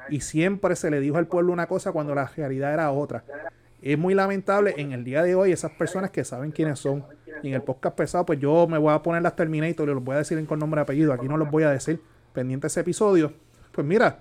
Y 0.09 0.21
siempre 0.21 0.75
se 0.75 0.91
le 0.91 0.99
dijo 0.99 1.17
al 1.17 1.27
pueblo 1.27 1.53
una 1.53 1.67
cosa 1.67 1.91
cuando 1.91 2.13
la 2.13 2.25
realidad 2.25 2.73
era 2.73 2.91
otra. 2.91 3.23
Es 3.81 3.97
muy 3.97 4.13
lamentable 4.13 4.73
en 4.77 4.91
el 4.91 5.03
día 5.03 5.23
de 5.23 5.35
hoy 5.35 5.51
esas 5.51 5.71
personas 5.71 6.11
que 6.11 6.23
saben 6.23 6.51
quiénes 6.51 6.79
son. 6.79 7.05
Y 7.43 7.49
en 7.49 7.53
el 7.53 7.61
podcast 7.61 7.95
pesado, 7.95 8.25
pues 8.25 8.39
yo 8.39 8.67
me 8.67 8.77
voy 8.77 8.93
a 8.93 9.01
poner 9.01 9.21
las 9.21 9.35
Terminator 9.35 9.87
y 9.87 9.93
los 9.93 10.03
voy 10.03 10.15
a 10.15 10.19
decir 10.19 10.43
con 10.45 10.59
nombre 10.59 10.81
y 10.81 10.83
apellido. 10.83 11.13
Aquí 11.13 11.27
no 11.27 11.37
los 11.37 11.49
voy 11.49 11.63
a 11.63 11.71
decir. 11.71 12.01
Pendiente 12.33 12.67
ese 12.67 12.81
episodio. 12.81 13.33
Pues 13.71 13.85
mira, 13.85 14.19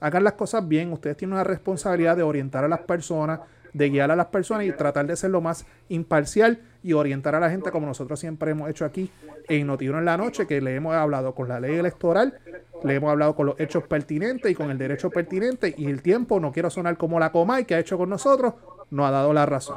hagan 0.00 0.24
las 0.24 0.34
cosas 0.34 0.66
bien. 0.66 0.92
Ustedes 0.92 1.16
tienen 1.16 1.34
una 1.34 1.44
responsabilidad 1.44 2.16
de 2.16 2.22
orientar 2.22 2.64
a 2.64 2.68
las 2.68 2.80
personas, 2.80 3.40
de 3.72 3.90
guiar 3.90 4.10
a 4.10 4.16
las 4.16 4.26
personas 4.26 4.66
y 4.66 4.72
tratar 4.72 5.06
de 5.06 5.16
ser 5.16 5.30
lo 5.30 5.40
más 5.40 5.66
imparcial 5.88 6.60
y 6.82 6.92
orientar 6.92 7.34
a 7.34 7.40
la 7.40 7.50
gente 7.50 7.70
como 7.70 7.86
nosotros 7.86 8.18
siempre 8.18 8.50
hemos 8.50 8.70
hecho 8.70 8.84
aquí 8.84 9.10
en 9.48 9.66
Notiuno 9.66 9.98
en 9.98 10.04
la 10.04 10.16
Noche, 10.16 10.46
que 10.46 10.60
le 10.60 10.74
hemos 10.74 10.94
hablado 10.94 11.34
con 11.34 11.48
la 11.48 11.60
ley 11.60 11.76
electoral, 11.76 12.38
le 12.84 12.94
hemos 12.94 13.10
hablado 13.10 13.34
con 13.34 13.46
los 13.46 13.60
hechos 13.60 13.84
pertinentes 13.84 14.50
y 14.50 14.54
con 14.54 14.70
el 14.70 14.78
derecho 14.78 15.10
pertinente 15.10 15.74
y 15.76 15.86
el 15.86 16.02
tiempo, 16.02 16.40
no 16.40 16.52
quiero 16.52 16.70
sonar 16.70 16.96
como 16.96 17.18
la 17.18 17.32
Comay 17.32 17.64
que 17.64 17.74
ha 17.74 17.78
hecho 17.78 17.98
con 17.98 18.08
nosotros, 18.08 18.54
nos 18.90 19.06
ha 19.06 19.10
dado 19.10 19.32
la 19.32 19.46
razón. 19.46 19.76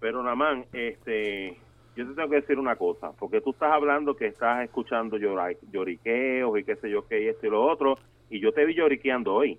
Pero 0.00 0.22
Namán, 0.22 0.66
este, 0.72 1.58
yo 1.96 2.06
te 2.08 2.14
tengo 2.14 2.28
que 2.28 2.40
decir 2.40 2.58
una 2.58 2.76
cosa, 2.76 3.12
porque 3.18 3.40
tú 3.40 3.50
estás 3.50 3.72
hablando 3.72 4.16
que 4.16 4.26
estás 4.26 4.64
escuchando 4.64 5.16
lloriqueos 5.16 6.58
y 6.58 6.64
qué 6.64 6.76
sé 6.76 6.90
yo 6.90 7.06
qué 7.06 7.22
y 7.22 7.28
esto 7.28 7.46
y 7.46 7.50
lo 7.50 7.64
otro, 7.64 7.98
y 8.30 8.40
yo 8.40 8.52
te 8.52 8.64
vi 8.64 8.74
lloriqueando 8.74 9.34
hoy. 9.34 9.58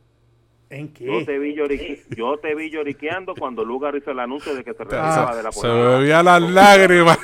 ¿En 0.70 0.92
qué? 0.92 1.06
Yo 1.06 1.24
te 1.24 1.38
vi, 1.40 1.56
yo 1.56 2.38
te 2.38 2.56
vi 2.56 2.70
lloriqueando 2.70 3.36
cuando 3.36 3.64
Lugar 3.64 3.96
hizo 3.96 4.12
el 4.12 4.20
anuncio 4.20 4.54
de 4.56 4.64
que 4.64 4.74
se 4.74 4.84
retiraba 4.84 5.36
de 5.36 5.44
la 5.44 5.52
Se 5.52 5.68
bebía 5.68 6.24
las 6.24 6.42
lágrimas. 6.42 7.20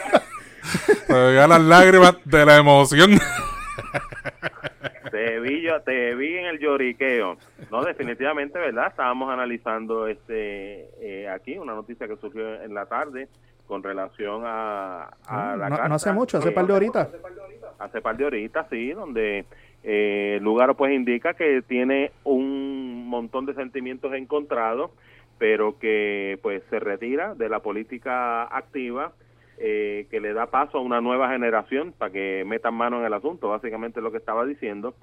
se 1.08 1.14
bebía 1.14 1.48
las 1.48 1.62
lágrimas 1.62 2.18
de 2.24 2.46
la 2.46 2.58
emoción. 2.58 3.20
te 5.12 5.40
vi, 5.40 5.62
yo, 5.62 5.82
te 5.82 6.16
vi 6.16 6.38
en 6.38 6.46
el 6.46 6.60
lloriqueo. 6.60 7.38
No, 7.70 7.84
definitivamente, 7.84 8.60
¿verdad? 8.60 8.88
Estábamos 8.88 9.30
analizando 9.30 10.08
este 10.08 10.90
eh, 11.02 11.28
aquí 11.28 11.58
una 11.58 11.74
noticia 11.74 12.08
que 12.08 12.16
surgió 12.18 12.62
en 12.62 12.74
la 12.74 12.86
tarde 12.86 13.28
con 13.72 13.84
relación 13.84 14.42
a, 14.44 15.12
a 15.26 15.56
la 15.56 15.70
no, 15.70 15.88
no 15.88 15.96
hace 15.96 16.12
mucho, 16.12 16.40
hace 16.40 16.52
par 16.52 16.68
de 16.68 16.74
horitas. 16.74 17.08
Hace 17.80 18.02
par 18.02 18.18
de 18.18 18.26
horitas, 18.26 18.68
sí, 18.70 18.92
donde 18.92 19.46
eh, 19.86 20.40
Lugaro 20.42 20.76
pues 20.76 20.92
indica 20.92 21.36
que 21.36 21.62
tiene 21.62 22.12
un 22.26 23.08
montón 23.08 23.46
de 23.46 23.54
sentimientos 23.54 24.14
encontrados, 24.14 24.92
pero 25.38 25.80
que 25.80 26.38
pues 26.42 26.62
se 26.70 26.82
retira 26.82 27.34
de 27.34 27.48
la 27.48 27.62
política 27.62 28.44
activa, 28.44 29.14
eh, 29.58 30.06
que 30.12 30.20
le 30.20 30.34
da 30.34 30.48
paso 30.48 30.80
a 30.80 30.82
una 30.82 31.00
nueva 31.00 31.30
generación 31.30 31.94
para 31.98 32.12
que 32.12 32.44
metan 32.46 32.74
mano 32.74 33.00
en 33.00 33.06
el 33.06 33.14
asunto, 33.14 33.48
básicamente 33.48 34.02
lo 34.02 34.12
que 34.12 34.18
estaba 34.18 34.46
diciendo, 34.46 34.96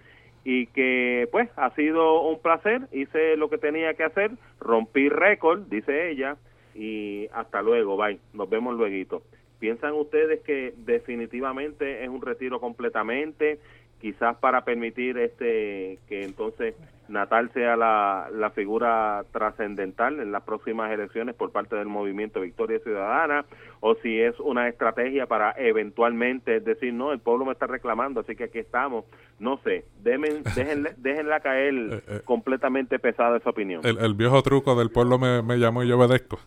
y 0.45 0.67
que 0.67 1.27
pues 1.33 1.49
ha 1.57 1.71
sido 1.71 2.21
un 2.21 2.39
placer, 2.43 2.83
hice 2.93 3.39
lo 3.39 3.49
que 3.49 3.57
tenía 3.57 3.95
que 3.95 4.05
hacer, 4.05 4.33
rompí 4.61 5.09
récord, 5.09 5.63
dice 5.71 6.11
ella, 6.11 6.37
y 6.79 7.29
hasta 7.33 7.61
luego, 7.63 7.97
bye, 7.97 8.19
nos 8.33 8.49
vemos 8.49 8.77
luego. 8.77 9.23
¿Piensan 9.59 9.95
ustedes 9.95 10.41
que 10.43 10.73
definitivamente 10.77 12.05
es 12.05 12.09
un 12.09 12.23
retiro 12.23 12.61
completamente? 12.61 13.59
quizás 14.01 14.37
para 14.37 14.65
permitir 14.65 15.19
este 15.19 15.99
que 16.09 16.25
entonces 16.25 16.75
Natal 17.09 17.51
sea 17.53 17.77
la, 17.77 18.29
la 18.33 18.51
figura 18.51 19.25
trascendental 19.33 20.21
en 20.21 20.33
las 20.33 20.43
próximas 20.43 20.91
elecciones 20.93 21.35
por 21.35 21.53
parte 21.53 21.77
del 21.77 21.89
movimiento 21.89 22.41
Victoria 22.41 22.79
Ciudadana 22.81 23.45
o 23.81 23.95
si 23.97 24.21
es 24.21 24.39
una 24.41 24.69
estrategia 24.69 25.27
para 25.27 25.55
eventualmente 25.57 26.61
decir 26.61 26.93
no 26.93 27.13
el 27.13 27.21
pueblo 27.21 27.45
me 27.45 27.53
está 27.53 27.67
reclamando 27.67 28.21
así 28.21 28.37
que 28.37 28.45
aquí 28.45 28.59
estamos 28.59 29.05
no 29.39 29.59
sé 29.59 29.85
déjenle, 30.03 30.95
déjenla 30.97 31.41
caer 31.41 31.75
eh, 31.75 32.03
eh. 32.09 32.21
completamente 32.25 32.99
pesada 32.99 33.37
esa 33.37 33.51
opinión. 33.51 33.83
El, 33.85 34.15
viejo 34.15 34.43
truco 34.43 34.77
del 34.77 34.91
pueblo 34.91 35.19
me, 35.19 35.43
me 35.43 35.59
llamó 35.59 35.83
y 35.83 35.89
yo 35.89 35.99
obedezco. 35.99 36.39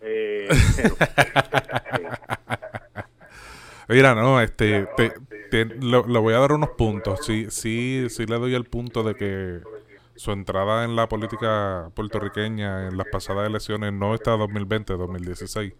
Eh, 0.00 0.48
Mira, 3.92 4.14
no, 4.14 4.40
este, 4.40 4.88
te, 5.50 5.66
lo, 5.66 6.02
voy 6.22 6.32
a 6.32 6.38
dar 6.38 6.52
unos 6.52 6.70
puntos. 6.70 7.20
Sí, 7.26 7.46
sí, 7.50 8.06
sí 8.08 8.24
le 8.24 8.38
doy 8.38 8.54
el 8.54 8.64
punto 8.64 9.02
de 9.02 9.14
que 9.14 9.60
su 10.16 10.32
entrada 10.32 10.84
en 10.84 10.96
la 10.96 11.08
política 11.08 11.90
puertorriqueña 11.94 12.88
en 12.88 12.96
las 12.96 13.06
pasadas 13.08 13.46
elecciones, 13.46 13.92
no 13.92 14.14
está 14.14 14.32
2020, 14.32 14.94
2016, 14.94 15.74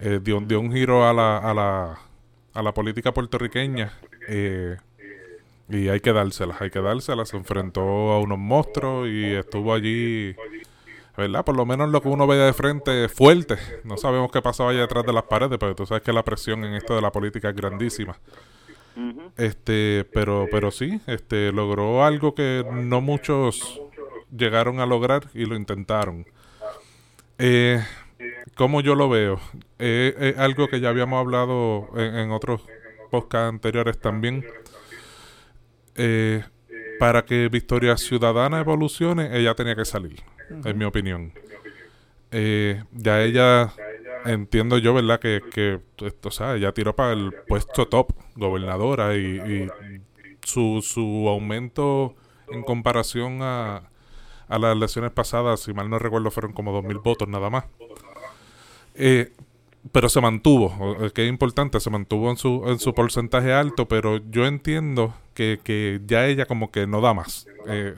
eh, 0.00 0.20
dio, 0.20 0.40
dio, 0.40 0.58
un 0.58 0.72
giro 0.72 1.06
a 1.06 1.12
la, 1.12 1.38
a 1.38 1.54
la, 1.54 1.98
a 2.54 2.62
la 2.62 2.74
política 2.74 3.12
puertorriqueña 3.12 3.92
eh, 4.28 4.76
y 5.68 5.88
hay 5.88 6.00
que 6.00 6.12
dárselas, 6.12 6.60
hay 6.60 6.70
que 6.70 6.80
dárselas. 6.80 7.28
Se 7.28 7.36
enfrentó 7.36 7.80
a 7.80 8.20
unos 8.20 8.38
monstruos 8.38 9.08
y 9.08 9.26
estuvo 9.26 9.72
allí 9.72 10.34
¿verdad? 11.16 11.44
Por 11.44 11.56
lo 11.56 11.66
menos 11.66 11.90
lo 11.90 12.00
que 12.00 12.08
uno 12.08 12.26
ve 12.26 12.36
de 12.36 12.52
frente 12.52 13.04
es 13.04 13.12
fuerte. 13.12 13.56
No 13.84 13.96
sabemos 13.96 14.30
qué 14.30 14.40
pasaba 14.40 14.70
allá 14.70 14.80
detrás 14.80 15.04
de 15.04 15.12
las 15.12 15.24
paredes, 15.24 15.58
pero 15.58 15.74
tú 15.74 15.86
sabes 15.86 16.02
que 16.02 16.12
la 16.12 16.24
presión 16.24 16.64
en 16.64 16.74
esto 16.74 16.94
de 16.94 17.02
la 17.02 17.12
política 17.12 17.50
es 17.50 17.56
grandísima. 17.56 18.18
Este, 19.36 20.06
pero, 20.12 20.46
pero 20.50 20.70
sí, 20.70 21.00
este, 21.06 21.50
logró 21.52 22.04
algo 22.04 22.34
que 22.34 22.64
no 22.70 23.00
muchos 23.00 23.80
llegaron 24.30 24.80
a 24.80 24.86
lograr 24.86 25.28
y 25.34 25.46
lo 25.46 25.56
intentaron. 25.56 26.26
Eh, 27.38 27.82
como 28.54 28.80
yo 28.80 28.94
lo 28.94 29.08
veo, 29.08 29.40
eh, 29.78 30.14
es 30.34 30.38
algo 30.38 30.68
que 30.68 30.80
ya 30.80 30.90
habíamos 30.90 31.18
hablado 31.18 31.88
en, 31.96 32.30
otros 32.30 32.62
podcasts 33.10 33.48
anteriores 33.48 33.98
también. 33.98 34.44
Eh, 35.94 36.44
para 36.98 37.24
que 37.24 37.48
Victoria 37.48 37.96
Ciudadana 37.96 38.60
evolucione, 38.60 39.36
ella 39.36 39.54
tenía 39.54 39.74
que 39.74 39.84
salir 39.84 40.22
en 40.64 40.78
mi 40.78 40.84
opinión. 40.84 41.32
Eh, 42.30 42.82
ya 42.92 43.22
ella, 43.22 43.72
entiendo 44.24 44.78
yo, 44.78 44.94
¿verdad? 44.94 45.20
Que, 45.20 45.40
que 45.52 45.80
o 46.22 46.30
sea, 46.30 46.56
ella 46.56 46.72
tiró 46.72 46.96
para 46.96 47.12
el 47.12 47.32
puesto 47.46 47.86
top, 47.88 48.12
gobernadora, 48.36 49.16
y, 49.16 49.68
su, 50.42 50.82
su 50.82 51.28
aumento 51.28 52.16
en 52.48 52.62
comparación 52.62 53.38
a, 53.42 53.90
a 54.48 54.58
las 54.58 54.76
elecciones 54.76 55.12
pasadas, 55.12 55.60
si 55.60 55.72
mal 55.72 55.88
no 55.88 55.98
recuerdo, 55.98 56.30
fueron 56.30 56.52
como 56.52 56.72
dos 56.72 56.84
mil 56.84 56.98
votos 56.98 57.28
nada 57.28 57.48
más. 57.48 57.64
Eh, 58.94 59.32
pero 59.90 60.08
se 60.08 60.20
mantuvo, 60.20 60.96
que 61.12 61.24
es 61.24 61.28
importante, 61.28 61.80
se 61.80 61.90
mantuvo 61.90 62.30
en 62.30 62.36
su, 62.36 62.62
en 62.66 62.78
su 62.78 62.94
porcentaje 62.94 63.52
alto, 63.52 63.88
pero 63.88 64.18
yo 64.30 64.46
entiendo 64.46 65.14
que, 65.34 65.58
que 65.62 66.00
ya 66.06 66.26
ella 66.26 66.46
como 66.46 66.70
que 66.70 66.86
no 66.86 67.00
da 67.00 67.14
más. 67.14 67.46
Eh, 67.66 67.94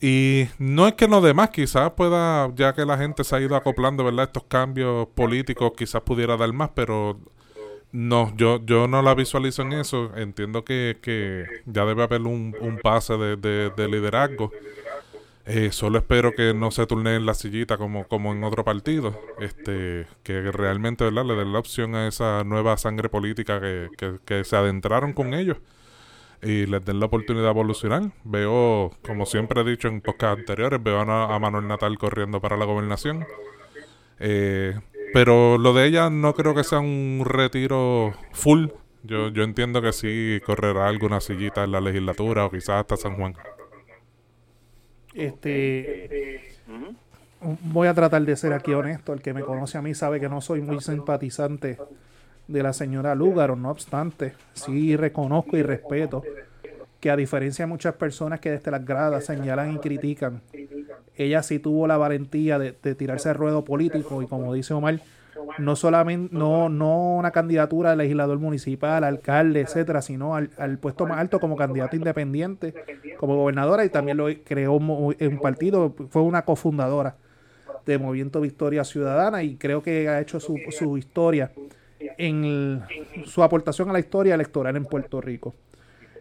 y 0.00 0.46
no 0.58 0.86
es 0.86 0.94
que 0.94 1.08
no 1.08 1.20
demás, 1.20 1.50
quizás 1.50 1.92
pueda, 1.92 2.52
ya 2.54 2.74
que 2.74 2.84
la 2.84 2.98
gente 2.98 3.24
se 3.24 3.34
ha 3.34 3.40
ido 3.40 3.56
acoplando, 3.56 4.04
¿verdad? 4.04 4.26
Estos 4.26 4.44
cambios 4.44 5.08
políticos, 5.08 5.72
quizás 5.76 6.02
pudiera 6.02 6.36
dar 6.36 6.52
más, 6.52 6.70
pero 6.74 7.18
no, 7.92 8.34
yo, 8.36 8.60
yo 8.64 8.88
no 8.88 9.00
la 9.00 9.14
visualizo 9.14 9.62
en 9.62 9.72
eso. 9.72 10.14
Entiendo 10.16 10.64
que, 10.64 10.98
que 11.00 11.46
ya 11.64 11.86
debe 11.86 12.02
haber 12.02 12.22
un, 12.22 12.54
un 12.60 12.78
pase 12.78 13.16
de, 13.16 13.36
de, 13.36 13.88
liderazgo. 13.88 14.52
Eh, 15.46 15.70
solo 15.72 15.98
espero 15.98 16.32
que 16.34 16.52
no 16.52 16.70
se 16.72 16.86
turne 16.86 17.14
en 17.14 17.24
la 17.24 17.32
sillita 17.32 17.78
como, 17.78 18.06
como 18.06 18.32
en 18.32 18.44
otro 18.44 18.64
partido. 18.64 19.18
Este, 19.40 20.06
que 20.22 20.52
realmente, 20.52 21.04
¿verdad? 21.04 21.24
Le 21.24 21.36
den 21.36 21.54
la 21.54 21.58
opción 21.58 21.94
a 21.94 22.06
esa 22.06 22.44
nueva 22.44 22.76
sangre 22.76 23.08
política 23.08 23.60
que, 23.60 23.88
que, 23.96 24.18
que 24.26 24.44
se 24.44 24.56
adentraron 24.56 25.14
con 25.14 25.32
ellos 25.32 25.56
y 26.42 26.66
les 26.66 26.84
den 26.84 27.00
la 27.00 27.06
oportunidad 27.06 27.44
de 27.44 27.50
evolucionar. 27.50 28.10
Veo, 28.24 28.92
como 29.04 29.26
siempre 29.26 29.60
he 29.60 29.64
dicho 29.64 29.88
en 29.88 30.00
podcasts 30.00 30.40
anteriores, 30.40 30.82
veo 30.82 31.00
a, 31.00 31.38
Manuel 31.38 31.66
Natal 31.66 31.96
corriendo 31.98 32.40
para 32.40 32.56
la 32.56 32.64
gobernación. 32.64 33.26
Eh, 34.18 34.78
pero 35.12 35.58
lo 35.58 35.72
de 35.72 35.86
ella 35.86 36.10
no 36.10 36.34
creo 36.34 36.54
que 36.54 36.64
sea 36.64 36.78
un 36.78 37.22
retiro 37.24 38.14
full. 38.32 38.68
Yo, 39.02 39.28
yo 39.28 39.44
entiendo 39.44 39.80
que 39.80 39.92
sí 39.92 40.40
correrá 40.44 40.88
alguna 40.88 41.20
sillita 41.20 41.64
en 41.64 41.72
la 41.72 41.80
legislatura 41.80 42.46
o 42.46 42.50
quizás 42.50 42.80
hasta 42.80 42.96
San 42.96 43.16
Juan. 43.16 43.34
Este. 45.14 46.56
Voy 47.40 47.88
a 47.88 47.94
tratar 47.94 48.22
de 48.22 48.36
ser 48.36 48.52
aquí 48.52 48.72
honesto. 48.72 49.12
El 49.12 49.22
que 49.22 49.32
me 49.32 49.42
conoce 49.42 49.78
a 49.78 49.82
mí 49.82 49.94
sabe 49.94 50.20
que 50.20 50.28
no 50.28 50.40
soy 50.40 50.60
muy 50.60 50.80
simpatizante 50.80 51.78
de 52.48 52.62
la 52.62 52.72
señora 52.72 53.14
Lúgaro. 53.14 53.56
No 53.56 53.70
obstante, 53.70 54.34
sí 54.54 54.96
reconozco 54.96 55.56
y 55.56 55.62
respeto 55.62 56.22
que 57.00 57.10
a 57.10 57.16
diferencia 57.16 57.64
de 57.64 57.68
muchas 57.68 57.94
personas 57.94 58.40
que 58.40 58.50
desde 58.50 58.70
las 58.70 58.84
gradas 58.84 59.26
señalan 59.26 59.74
y 59.74 59.78
critican, 59.78 60.40
ella 61.16 61.42
sí 61.42 61.58
tuvo 61.58 61.86
la 61.86 61.96
valentía 61.96 62.58
de, 62.58 62.72
tirarse 62.72 63.28
al 63.28 63.36
ruedo 63.36 63.64
político 63.64 64.22
y 64.22 64.26
como 64.26 64.52
dice 64.54 64.74
Omar, 64.74 65.00
no 65.58 65.76
solamente, 65.76 66.34
no, 66.34 66.68
no 66.68 67.16
una 67.16 67.30
candidatura 67.30 67.90
de 67.90 67.96
legislador 67.96 68.38
municipal, 68.38 69.04
alcalde, 69.04 69.60
etcétera, 69.60 70.02
sino 70.02 70.34
al, 70.34 70.78
puesto 70.78 71.06
más 71.06 71.18
alto 71.18 71.38
como 71.38 71.56
candidato 71.56 71.96
independiente, 71.96 72.74
como 73.18 73.36
gobernadora 73.36 73.84
y 73.84 73.90
también 73.90 74.16
lo 74.16 74.26
creó 74.44 74.74
un 74.74 75.38
partido, 75.40 75.94
fue 76.10 76.22
una 76.22 76.42
cofundadora 76.42 77.16
de 77.84 77.98
Movimiento 77.98 78.40
Victoria 78.40 78.84
Ciudadana 78.84 79.42
y 79.42 79.56
creo 79.56 79.82
que 79.82 80.08
ha 80.08 80.20
hecho 80.20 80.40
su, 80.40 80.58
su 80.70 80.98
historia 80.98 81.52
en 82.18 82.82
su 83.24 83.42
aportación 83.42 83.90
a 83.90 83.92
la 83.92 83.98
historia 83.98 84.34
electoral 84.34 84.76
en 84.76 84.84
Puerto 84.84 85.20
Rico. 85.20 85.54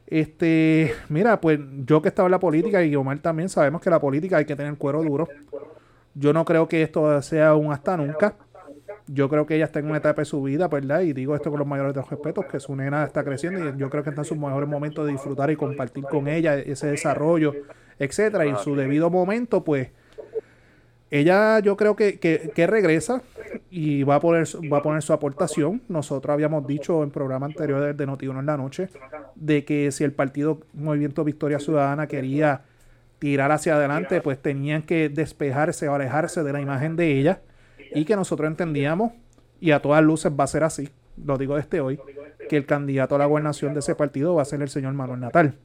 Este, 0.08 0.94
mira, 1.10 1.42
pues 1.42 1.60
yo 1.86 2.02
que 2.02 2.10
estaba 2.10 2.28
en 2.28 2.32
la 2.32 2.40
política 2.40 2.84
y 2.84 2.96
Omar 2.96 3.20
también 3.20 3.50
sabemos 3.50 3.82
que 3.82 3.90
la 3.90 4.00
política 4.00 4.38
hay 4.38 4.46
que 4.46 4.56
tener 4.56 4.76
cuero 4.76 5.04
duro. 5.04 5.28
Yo 6.14 6.32
no 6.32 6.46
creo 6.46 6.68
que 6.68 6.82
esto 6.82 7.22
sea 7.22 7.56
un 7.56 7.72
hasta 7.72 7.98
nunca. 7.98 8.36
Yo 9.08 9.30
creo 9.30 9.46
que 9.46 9.56
ella 9.56 9.66
está 9.66 9.80
en 9.80 9.88
una 9.88 9.98
etapa 9.98 10.22
de 10.22 10.26
su 10.26 10.42
vida, 10.42 10.68
¿verdad? 10.68 11.02
Y 11.02 11.14
digo 11.14 11.36
esto 11.36 11.50
con 11.50 11.60
los 11.60 11.68
mayores 11.68 11.94
de 11.94 12.02
los 12.02 12.10
respetos, 12.10 12.46
que 12.46 12.60
su 12.60 12.76
nena 12.76 13.04
está 13.04 13.24
creciendo 13.24 13.70
y 13.70 13.78
yo 13.78 13.90
creo 13.90 14.04
que 14.04 14.10
está 14.10 14.22
en 14.22 14.26
sus 14.26 14.38
mejores 14.38 14.68
momentos 14.68 15.06
de 15.06 15.12
disfrutar 15.12 15.52
y 15.52 15.56
compartir 15.56 16.04
con 16.06 16.28
ella 16.28 16.56
ese 16.56 16.88
desarrollo, 16.88 17.54
etcétera. 18.00 18.46
Y 18.46 18.50
en 18.50 18.58
su 18.58 18.76
debido 18.76 19.10
momento, 19.10 19.64
pues, 19.64 19.90
ella 21.12 21.60
yo 21.60 21.78
creo 21.78 21.96
que, 21.96 22.20
que, 22.20 22.68
regresa 22.68 23.22
y 23.70 24.04
va 24.04 24.16
a, 24.16 24.20
poner, 24.20 24.48
va 24.72 24.80
a 24.80 24.82
poner 24.82 25.02
su 25.02 25.14
aportación. 25.14 25.82
Nosotros 25.88 26.34
habíamos 26.34 26.66
dicho 26.66 27.04
en 27.04 27.12
programa 27.12 27.46
anterior 27.46 27.96
de 27.96 28.08
Noti1 28.08 28.40
en 28.40 28.46
la 28.46 28.58
noche 28.58 28.90
de 29.36 29.64
que 29.66 29.92
si 29.92 30.04
el 30.04 30.14
partido 30.14 30.62
Movimiento 30.74 31.24
Victoria 31.24 31.60
Ciudadana 31.60 32.08
quería 32.08 32.64
tirar 33.20 33.52
hacia 33.52 33.76
adelante, 33.76 34.22
pues 34.22 34.42
tenían 34.42 34.82
que 34.82 35.10
despejarse 35.10 35.88
o 35.88 35.96
alejarse 35.96 36.44
de 36.44 36.54
la 36.54 36.62
imagen 36.62 36.96
de 36.96 37.18
ella 37.20 37.42
y 37.94 38.06
que 38.06 38.16
nosotros 38.16 38.50
entendíamos, 38.50 39.14
y 39.60 39.72
a 39.72 39.82
todas 39.82 40.04
luces 40.04 40.32
va 40.38 40.44
a 40.44 40.48
ser 40.48 40.64
así, 40.64 40.90
lo 41.24 41.38
digo 41.38 41.56
desde 41.56 41.80
hoy, 41.82 42.00
que 42.50 42.58
el 42.58 42.66
candidato 42.66 43.16
a 43.16 43.20
la 43.20 43.26
gobernación 43.26 43.74
de 43.74 43.80
ese 43.80 43.96
partido 43.96 44.36
va 44.36 44.42
a 44.42 44.46
ser 44.46 44.62
el 44.62 44.70
señor 44.70 44.94
Manuel 44.94 45.22
Natal. 45.22 45.56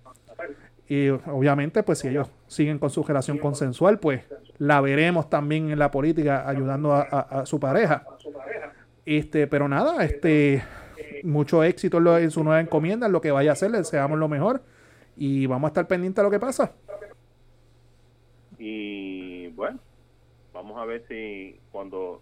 Y 0.88 1.08
obviamente, 1.08 1.82
pues 1.82 2.00
si 2.00 2.08
ellos 2.08 2.30
siguen 2.46 2.78
con 2.78 2.90
su 2.90 3.02
relación 3.02 3.38
consensual, 3.38 3.98
pues 3.98 4.22
la 4.60 4.82
veremos 4.82 5.30
también 5.30 5.70
en 5.70 5.78
la 5.78 5.90
política 5.90 6.46
ayudando 6.46 6.92
a, 6.92 7.46
su 7.46 7.58
pareja. 7.58 8.04
Este, 9.06 9.46
pero 9.46 9.66
nada, 9.68 10.04
este, 10.04 10.62
mucho 11.22 11.64
éxito 11.64 12.18
en, 12.18 12.30
su 12.30 12.44
nueva 12.44 12.60
encomienda, 12.60 13.06
en 13.06 13.12
lo 13.12 13.22
que 13.22 13.30
vaya 13.30 13.50
a 13.50 13.52
hacer, 13.54 13.70
le 13.70 13.78
deseamos 13.78 14.18
lo 14.18 14.28
mejor 14.28 14.62
y 15.16 15.46
vamos 15.46 15.68
a 15.68 15.70
estar 15.70 15.88
pendientes 15.88 16.16
de 16.16 16.22
lo 16.24 16.30
que 16.30 16.38
pasa. 16.38 16.74
Y 18.58 19.48
bueno, 19.52 19.78
vamos 20.52 20.78
a 20.78 20.84
ver 20.84 21.04
si 21.08 21.58
cuando 21.72 22.20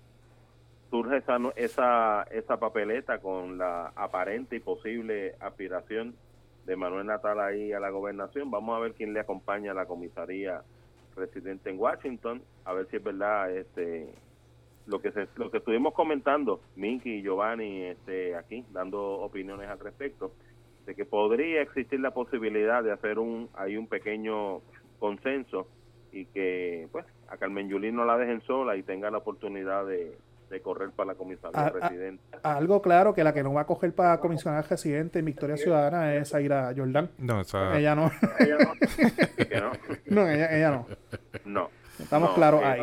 surge 0.90 1.16
esa, 1.16 1.38
esa, 1.56 2.22
esa 2.30 2.60
papeleta 2.60 3.18
con 3.18 3.58
la 3.58 3.92
aparente 3.96 4.54
y 4.54 4.60
posible 4.60 5.34
aspiración 5.40 6.14
de 6.66 6.76
Manuel 6.76 7.06
Natal 7.06 7.40
ahí 7.40 7.72
a 7.72 7.80
la 7.80 7.90
gobernación. 7.90 8.48
Vamos 8.48 8.76
a 8.76 8.80
ver 8.80 8.92
quién 8.92 9.12
le 9.12 9.18
acompaña 9.18 9.72
a 9.72 9.74
la 9.74 9.86
comisaría 9.86 10.62
residente 11.18 11.70
en 11.70 11.78
Washington, 11.78 12.42
a 12.64 12.72
ver 12.72 12.88
si 12.88 12.96
es 12.96 13.04
verdad 13.04 13.54
este 13.54 14.14
lo 14.86 15.00
que 15.02 15.12
se, 15.12 15.28
lo 15.36 15.50
que 15.50 15.58
estuvimos 15.58 15.92
comentando, 15.92 16.60
Minky 16.76 17.16
y 17.16 17.22
Giovanni 17.22 17.82
este 17.82 18.34
aquí 18.36 18.64
dando 18.72 19.02
opiniones 19.20 19.68
al 19.68 19.78
respecto 19.78 20.32
de 20.86 20.94
que 20.94 21.04
podría 21.04 21.60
existir 21.60 22.00
la 22.00 22.12
posibilidad 22.12 22.82
de 22.82 22.92
hacer 22.92 23.18
un 23.18 23.50
hay 23.54 23.76
un 23.76 23.86
pequeño 23.86 24.62
consenso 24.98 25.68
y 26.12 26.24
que 26.26 26.88
pues 26.90 27.04
a 27.28 27.36
Carmen 27.36 27.68
Yulín 27.68 27.96
no 27.96 28.06
la 28.06 28.16
dejen 28.16 28.40
sola 28.42 28.76
y 28.76 28.82
tenga 28.82 29.10
la 29.10 29.18
oportunidad 29.18 29.86
de, 29.86 30.16
de 30.48 30.60
correr 30.60 30.90
para 30.90 31.12
la 31.12 31.14
comisaría 31.14 31.68
residente. 31.70 32.22
algo 32.42 32.80
claro 32.80 33.14
que 33.14 33.22
la 33.22 33.32
que 33.32 33.42
no 33.42 33.52
va 33.52 33.62
a 33.62 33.66
coger 33.66 33.94
para 33.94 34.18
comisionar 34.20 34.68
residente 34.68 35.18
en 35.18 35.24
Victoria 35.24 35.56
Ciudadana 35.56 36.14
es 36.14 36.34
Aira 36.34 36.72
Jordan. 36.76 37.10
No, 37.18 37.42
ella 37.74 37.94
no. 37.94 38.10
ella 38.38 38.56
no. 38.56 39.72
no, 40.06 40.28
ella, 40.28 40.70
no. 40.70 40.86
No. 41.44 41.70
Estamos 41.98 42.34
claros 42.34 42.62
ahí. 42.62 42.80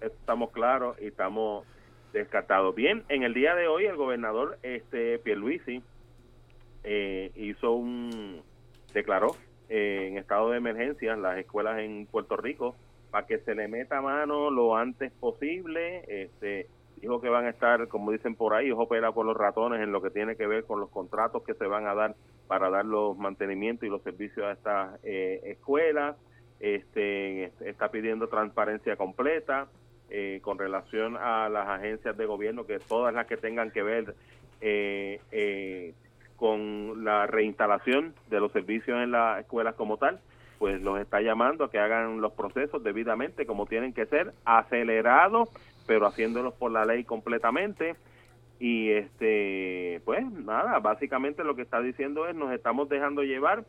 estamos 0.00 0.50
claros 0.50 0.96
y 1.00 1.06
estamos 1.06 1.66
descartados. 2.12 2.74
Bien, 2.74 3.04
en 3.08 3.22
el 3.22 3.34
día 3.34 3.54
de 3.54 3.68
hoy 3.68 3.86
el 3.86 3.96
gobernador 3.96 4.58
este 4.62 5.18
Pierluisi 5.18 5.82
eh, 6.84 7.30
hizo 7.36 7.72
un 7.72 8.42
declaró 8.92 9.36
eh, 9.68 10.08
en 10.10 10.18
estado 10.18 10.50
de 10.50 10.58
emergencia 10.58 11.16
las 11.16 11.38
escuelas 11.38 11.78
en 11.78 12.06
Puerto 12.06 12.36
Rico 12.36 12.76
para 13.12 13.26
que 13.26 13.38
se 13.40 13.54
le 13.54 13.68
meta 13.68 14.00
mano 14.00 14.50
lo 14.50 14.74
antes 14.74 15.12
posible. 15.12 16.02
Este, 16.08 16.66
dijo 16.96 17.20
que 17.20 17.28
van 17.28 17.44
a 17.44 17.50
estar, 17.50 17.86
como 17.88 18.10
dicen 18.10 18.34
por 18.34 18.54
ahí, 18.54 18.70
ojo 18.72 18.88
pela 18.88 19.12
con 19.12 19.26
los 19.26 19.36
ratones 19.36 19.82
en 19.82 19.92
lo 19.92 20.00
que 20.00 20.10
tiene 20.10 20.34
que 20.34 20.46
ver 20.46 20.64
con 20.64 20.80
los 20.80 20.88
contratos 20.88 21.44
que 21.44 21.52
se 21.52 21.66
van 21.66 21.86
a 21.86 21.94
dar 21.94 22.16
para 22.48 22.70
dar 22.70 22.86
los 22.86 23.16
mantenimientos 23.18 23.86
y 23.86 23.90
los 23.90 24.02
servicios 24.02 24.46
a 24.46 24.52
estas 24.52 25.00
eh, 25.04 25.42
escuelas. 25.44 26.16
Este, 26.58 27.52
está 27.68 27.90
pidiendo 27.90 28.28
transparencia 28.28 28.96
completa 28.96 29.68
eh, 30.08 30.40
con 30.42 30.58
relación 30.58 31.18
a 31.18 31.50
las 31.50 31.68
agencias 31.68 32.16
de 32.16 32.24
gobierno, 32.24 32.64
que 32.64 32.78
todas 32.78 33.12
las 33.12 33.26
que 33.26 33.36
tengan 33.36 33.72
que 33.72 33.82
ver 33.82 34.14
eh, 34.62 35.92
con 36.36 37.04
la 37.04 37.26
reinstalación 37.26 38.14
de 38.30 38.40
los 38.40 38.52
servicios 38.52 39.02
en 39.02 39.10
las 39.10 39.40
escuelas 39.40 39.74
como 39.74 39.98
tal, 39.98 40.20
pues 40.62 40.80
los 40.80 41.00
está 41.00 41.20
llamando 41.20 41.64
a 41.64 41.70
que 41.72 41.80
hagan 41.80 42.20
los 42.20 42.34
procesos 42.34 42.84
debidamente 42.84 43.46
como 43.46 43.66
tienen 43.66 43.92
que 43.92 44.06
ser, 44.06 44.32
acelerados, 44.44 45.48
pero 45.88 46.06
haciéndolos 46.06 46.54
por 46.54 46.70
la 46.70 46.84
ley 46.84 47.02
completamente. 47.02 47.96
Y 48.60 48.90
este, 48.90 50.00
pues 50.04 50.24
nada, 50.24 50.78
básicamente 50.78 51.42
lo 51.42 51.56
que 51.56 51.62
está 51.62 51.80
diciendo 51.80 52.28
es 52.28 52.36
nos 52.36 52.52
estamos 52.52 52.88
dejando 52.88 53.24
llevar 53.24 53.64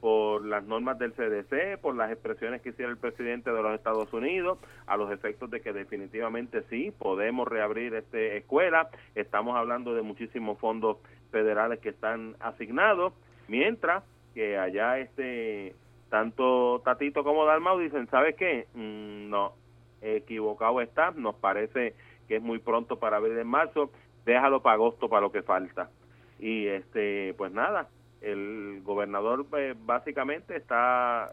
por 0.00 0.42
las 0.42 0.64
normas 0.64 0.98
del 0.98 1.12
CDC, 1.12 1.82
por 1.82 1.94
las 1.94 2.10
expresiones 2.10 2.62
que 2.62 2.70
hiciera 2.70 2.90
el 2.90 2.96
presidente 2.96 3.52
de 3.52 3.62
los 3.62 3.74
Estados 3.74 4.10
Unidos, 4.14 4.58
a 4.86 4.96
los 4.96 5.12
efectos 5.12 5.50
de 5.50 5.60
que 5.60 5.74
definitivamente 5.74 6.62
sí, 6.70 6.94
podemos 6.98 7.46
reabrir 7.46 7.92
este 7.92 8.38
escuela. 8.38 8.88
Estamos 9.14 9.54
hablando 9.54 9.94
de 9.94 10.00
muchísimos 10.00 10.58
fondos 10.58 10.96
federales 11.30 11.78
que 11.80 11.90
están 11.90 12.36
asignados, 12.40 13.12
mientras 13.48 14.02
que 14.32 14.56
allá 14.56 14.98
este 14.98 15.74
tanto 16.08 16.80
Tatito 16.84 17.24
como 17.24 17.44
Dalmau 17.44 17.78
dicen, 17.78 18.08
¿sabes 18.08 18.34
qué? 18.36 18.66
Mm, 18.74 19.30
no, 19.30 19.52
equivocado 20.00 20.80
está, 20.80 21.10
nos 21.12 21.34
parece 21.36 21.94
que 22.26 22.36
es 22.36 22.42
muy 22.42 22.58
pronto 22.58 22.98
para 22.98 23.16
abrir 23.16 23.38
en 23.38 23.46
marzo, 23.46 23.90
déjalo 24.24 24.62
para 24.62 24.74
agosto 24.74 25.08
para 25.08 25.22
lo 25.22 25.32
que 25.32 25.42
falta. 25.42 25.90
Y 26.38 26.66
este, 26.66 27.34
pues 27.34 27.52
nada, 27.52 27.88
el 28.20 28.82
gobernador 28.84 29.46
pues, 29.48 29.76
básicamente 29.84 30.56
está, 30.56 31.32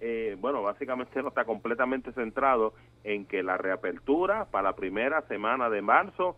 eh, 0.00 0.36
bueno, 0.40 0.62
básicamente 0.62 1.22
no 1.22 1.28
está 1.28 1.44
completamente 1.44 2.12
centrado 2.12 2.74
en 3.04 3.26
que 3.26 3.42
la 3.42 3.56
reapertura 3.56 4.46
para 4.46 4.70
la 4.70 4.76
primera 4.76 5.22
semana 5.22 5.70
de 5.70 5.82
marzo 5.82 6.36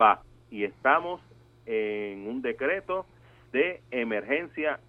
va 0.00 0.22
y 0.50 0.64
estamos 0.64 1.20
en 1.66 2.26
un 2.28 2.42
decreto 2.42 3.06
de 3.52 3.82
emergencia 3.90 4.80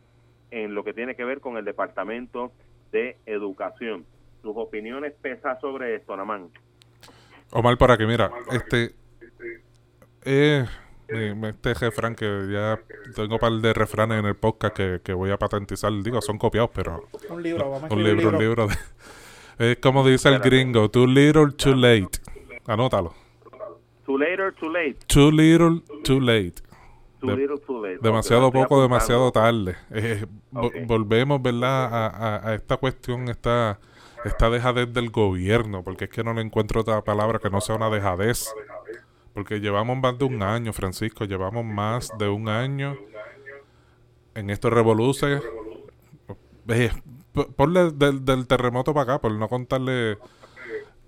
en 0.52 0.74
lo 0.74 0.84
que 0.84 0.94
tiene 0.94 1.16
que 1.16 1.24
ver 1.24 1.40
con 1.40 1.58
el 1.58 1.66
Departamento 1.66 2.52
de 2.92 3.18
Educación. 3.26 4.06
Sus 4.42 4.54
opiniones 4.56 5.14
pesan 5.22 5.60
sobre 5.60 5.96
esto, 5.96 6.16
Namán. 6.16 6.50
Omar, 7.52 7.78
para 7.78 7.98
que 7.98 8.06
mira, 8.06 8.32
este... 8.52 8.94
Eh, 10.28 10.66
este 11.08 11.74
refrán 11.76 12.16
que 12.16 12.48
ya 12.52 12.80
tengo 13.16 13.36
un 13.36 13.40
par 13.40 13.52
de 13.52 13.74
refranes 13.74 14.20
en 14.20 14.26
el 14.26 14.36
podcast 14.36 14.76
que, 14.76 15.14
voy 15.14 15.30
a 15.32 15.38
patentizar, 15.38 15.92
digo, 16.02 16.22
son 16.22 16.38
copiados, 16.38 16.72
pero... 16.74 17.08
Un 17.30 17.44
libro, 17.44 17.70
vamos 17.70 17.92
a 17.92 17.94
Un 17.94 18.04
libro, 18.04 18.30
un 18.30 18.40
libro. 18.40 18.68
es 19.60 19.78
como 19.78 20.08
dice 20.08 20.30
el 20.30 20.40
gringo, 20.40 20.90
too 20.90 21.06
little, 21.06 21.52
too 21.52 21.76
late. 21.76 22.20
Anótalo. 22.66 23.14
Too 24.06 24.18
later, 24.18 24.54
too 24.54 24.70
late. 24.70 24.98
Too 25.08 25.32
little, 25.32 25.82
too 26.04 26.20
late. 26.20 26.65
Demasiado 28.02 28.52
poco, 28.52 28.82
demasiado 28.82 29.32
tarde. 29.32 29.76
Eh, 29.92 30.26
volvemos, 30.52 31.42
¿verdad? 31.42 32.42
A, 32.46 32.56
esta 32.56 32.78
cuestión, 32.78 33.30
esta, 33.30 33.80
esta 34.24 34.50
dejadez 34.50 34.94
del 34.94 35.10
gobierno, 35.10 35.84
porque 35.84 36.06
es 36.06 36.10
que 36.10 36.24
no 36.24 36.34
le 36.34 36.42
encuentro 36.42 36.82
otra 36.82 37.02
palabra 37.04 37.40
que 37.40 37.50
no 37.50 37.62
sea 37.62 37.76
una 37.76 37.90
dejadez. 37.90 38.54
Porque 39.34 39.60
llevamos 39.60 39.98
más 39.98 40.18
de 40.18 40.26
un 40.26 40.42
año, 40.42 40.72
Francisco, 40.72 41.26
llevamos 41.26 41.66
más 41.66 42.10
de 42.18 42.30
un 42.30 42.48
año 42.48 42.98
en 44.36 44.50
esto 44.50 44.70
revoluce, 44.70 45.42
eh, 46.68 46.92
ponle 47.56 47.92
del, 47.92 48.24
del 48.24 48.48
terremoto 48.48 48.94
para 48.94 49.14
acá, 49.14 49.22
por 49.22 49.32
no 49.32 49.48
contarle 49.48 50.18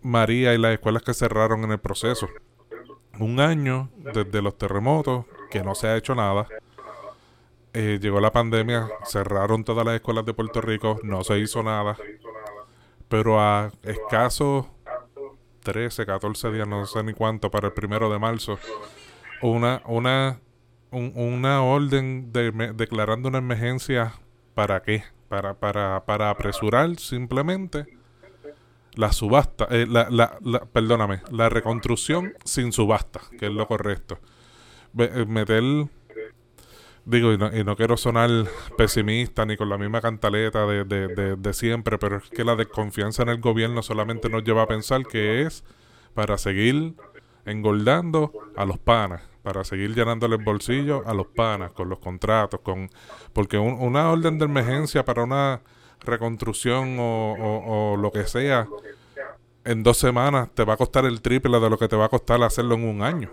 María 0.02 0.54
y 0.54 0.58
las 0.58 0.74
escuelas 0.74 1.04
que 1.04 1.14
cerraron 1.14 1.64
en 1.66 1.72
el 1.72 1.80
proceso. 1.80 2.28
Un 3.20 3.40
año 3.40 3.90
desde 3.98 4.42
los 4.42 4.58
terremotos, 4.58 5.26
que 5.50 5.64
no 5.64 5.76
se 5.76 5.88
ha 5.88 5.98
hecho 5.98 6.16
nada. 6.16 6.48
Eh, 7.74 8.00
llegó 8.02 8.20
la 8.20 8.32
pandemia, 8.32 8.90
cerraron 9.06 9.64
todas 9.64 9.86
las 9.86 9.96
escuelas 9.96 10.26
de 10.26 10.34
Puerto 10.34 10.62
Rico, 10.62 11.00
no 11.04 11.24
se 11.24 11.38
hizo 11.40 11.62
nada. 11.64 11.96
Pero 13.08 13.40
a 13.40 13.72
escasos 13.84 14.66
13, 15.64 16.06
14 16.06 16.52
días, 16.52 16.68
no 16.68 16.86
sé 16.86 17.04
ni 17.04 17.14
cuánto, 17.14 17.52
para 17.52 17.68
el 17.68 17.74
primero 17.74 18.10
de 18.10 18.18
marzo, 18.20 18.58
una, 19.42 19.82
una, 19.86 20.40
una 20.92 21.62
orden 21.62 22.32
de, 22.32 22.52
declarando 22.74 23.30
una 23.30 23.40
emergencia, 23.40 24.14
¿para 24.54 24.82
qué? 24.82 25.04
Para, 25.28 25.54
para, 25.56 26.06
para 26.06 26.30
apresurar 26.30 26.98
simplemente 26.98 27.86
la 28.94 29.12
subasta, 29.12 29.68
eh, 29.70 29.86
la, 29.88 30.08
la, 30.10 30.66
perdóname, 30.66 31.22
la 31.32 31.50
reconstrucción 31.50 32.34
sin 32.44 32.72
subasta, 32.72 33.22
que 33.38 33.48
es 33.48 33.52
lo 33.52 33.68
correcto. 33.68 34.20
Eh, 35.00 35.26
meter, 35.28 35.64
digo, 37.06 37.34
y 37.34 37.38
no, 37.38 37.56
y 37.56 37.64
no, 37.64 37.76
quiero 37.76 37.98
sonar 37.98 38.30
pesimista 38.78 39.46
ni 39.46 39.58
con 39.58 39.70
la 39.70 39.78
misma 39.78 40.02
cantaleta 40.02 40.66
de, 40.66 40.84
de, 40.86 41.36
de, 41.36 41.54
siempre, 41.54 41.98
pero 41.98 42.18
es 42.18 42.30
que 42.30 42.44
la 42.44 42.56
desconfianza 42.56 43.24
en 43.24 43.30
el 43.30 43.40
gobierno 43.40 43.84
solamente 43.84 44.30
nos 44.30 44.44
lleva 44.44 44.64
a 44.64 44.68
pensar 44.68 45.06
que 45.06 45.42
es 45.42 45.64
para 46.14 46.38
seguir 46.38 46.96
engordando 47.46 48.34
a 48.56 48.66
los 48.66 48.78
panas, 48.78 49.22
para 49.42 49.64
seguir 49.64 49.96
llenándole 49.96 50.36
el 50.36 50.44
bolsillo 50.44 51.04
a 51.06 51.14
los 51.14 51.28
panas 51.28 51.72
con 51.72 51.90
los 51.90 52.00
contratos, 52.00 52.60
con 52.62 52.90
porque 53.34 53.58
una 53.58 54.12
orden 54.12 54.38
de 54.38 54.46
emergencia 54.46 55.06
para 55.06 55.24
una 55.24 55.62
reconstrucción 56.02 56.98
o, 57.00 57.96
lo 57.98 58.12
que 58.12 58.26
sea, 58.26 58.68
en 59.64 59.84
dos 59.84 59.98
semanas 59.98 60.50
te 60.54 60.64
va 60.64 60.74
a 60.74 60.78
costar 60.78 61.06
el 61.06 61.22
triple 61.22 61.60
de 61.60 61.70
lo 61.70 61.78
que 61.78 61.88
te 61.88 61.96
va 61.96 62.06
a 62.06 62.10
costar 62.10 62.42
hacerlo 62.44 62.76
en 62.76 62.84
un 62.88 63.02
año. 63.02 63.32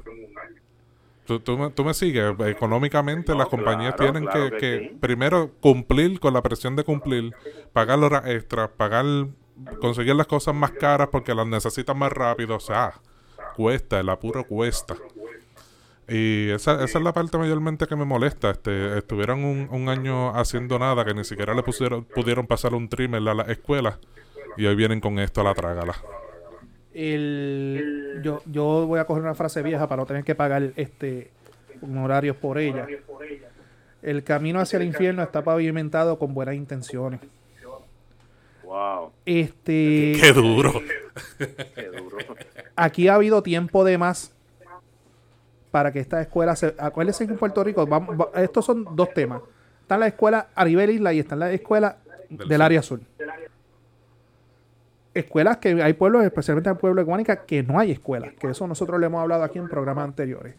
Tú, 1.24 1.40
tú, 1.40 1.84
me, 1.84 1.94
sigues, 1.94 2.34
económicamente 2.40 3.34
las 3.34 3.48
compañías 3.48 3.96
tienen 3.96 4.26
que, 4.58 4.94
primero 5.00 5.52
cumplir 5.60 6.20
con 6.20 6.34
la 6.34 6.42
presión 6.42 6.76
de 6.76 6.84
cumplir, 6.84 7.34
pagar 7.72 7.98
horas 8.00 8.26
extras, 8.26 8.70
pagar, 8.76 9.06
conseguir 9.80 10.14
las 10.16 10.26
cosas 10.26 10.54
más 10.54 10.72
caras 10.72 11.08
porque 11.10 11.34
las 11.34 11.46
necesitan 11.46 11.96
más 11.96 12.12
rápido, 12.12 12.56
o 12.56 12.60
sea, 12.60 13.00
cuesta, 13.56 14.00
el 14.00 14.10
apuro 14.10 14.44
cuesta. 14.44 14.96
Y 16.06 16.50
esa, 16.50 16.84
esa 16.84 16.98
es 16.98 17.04
la 17.04 17.14
parte 17.14 17.38
mayormente 17.38 17.86
que 17.86 17.96
me 17.96 18.04
molesta. 18.04 18.50
Este, 18.50 18.98
estuvieron 18.98 19.42
un, 19.44 19.68
un 19.70 19.88
año 19.88 20.36
haciendo 20.36 20.78
nada, 20.78 21.04
que 21.06 21.14
ni 21.14 21.24
siquiera 21.24 21.54
le 21.54 21.62
pusieron, 21.62 22.04
pudieron 22.04 22.46
pasar 22.46 22.74
un 22.74 22.90
trimmer 22.90 23.26
a 23.26 23.34
la 23.34 23.42
escuela. 23.44 23.98
Y 24.58 24.66
hoy 24.66 24.74
vienen 24.74 25.00
con 25.00 25.18
esto 25.18 25.40
a 25.40 25.44
la 25.44 25.54
trágala. 25.54 25.94
El, 26.94 28.20
yo, 28.22 28.40
yo 28.46 28.86
voy 28.86 29.00
a 29.00 29.04
coger 29.04 29.22
una 29.22 29.34
frase 29.34 29.62
vieja 29.62 29.88
para 29.88 30.02
no 30.02 30.06
tener 30.06 30.24
que 30.24 30.34
pagar 30.34 30.72
este 30.76 31.30
honorarios 31.82 32.36
por 32.36 32.58
ella. 32.58 32.86
El 34.02 34.22
camino 34.22 34.60
hacia 34.60 34.76
el 34.76 34.84
infierno 34.84 35.22
está 35.22 35.42
pavimentado 35.42 36.18
con 36.18 36.34
buenas 36.34 36.54
intenciones. 36.54 37.20
Wow. 38.64 39.12
Este. 39.26 40.16
Qué 40.20 40.32
duro. 40.32 40.72
Qué 41.38 41.90
duro. 41.96 42.18
Aquí 42.76 43.08
ha 43.08 43.14
habido 43.14 43.42
tiempo 43.42 43.84
de 43.84 43.98
más 43.98 44.34
para 45.74 45.90
que 45.90 45.98
esta 45.98 46.20
escuela 46.20 46.54
se... 46.54 46.72
Acuérdense 46.78 47.26
que 47.26 47.32
en 47.32 47.38
Puerto 47.38 47.64
Rico, 47.64 47.84
vamos, 47.84 48.28
estos 48.36 48.64
son 48.64 48.86
dos 48.94 49.12
temas. 49.12 49.42
Está 49.80 49.98
la 49.98 50.06
escuela 50.06 50.46
a 50.54 50.64
nivel 50.64 50.90
isla 50.90 51.12
y 51.12 51.18
está 51.18 51.34
la 51.34 51.50
escuela 51.50 51.98
del, 52.30 52.62
área 52.62 52.80
sur. 52.80 53.00
Escuelas 55.14 55.58
que 55.58 55.80
hay 55.82 55.92
pueblos, 55.92 56.24
especialmente 56.24 56.68
en 56.68 56.74
el 56.74 56.80
pueblo 56.80 57.00
de 57.00 57.06
Guánica, 57.06 57.44
que 57.46 57.62
no 57.62 57.78
hay 57.78 57.92
escuelas. 57.92 58.34
Que 58.34 58.48
eso 58.48 58.66
nosotros 58.66 58.98
le 58.98 59.06
hemos 59.06 59.20
hablado 59.22 59.44
aquí 59.44 59.58
en 59.58 59.68
programas 59.68 60.04
anteriores. 60.04 60.56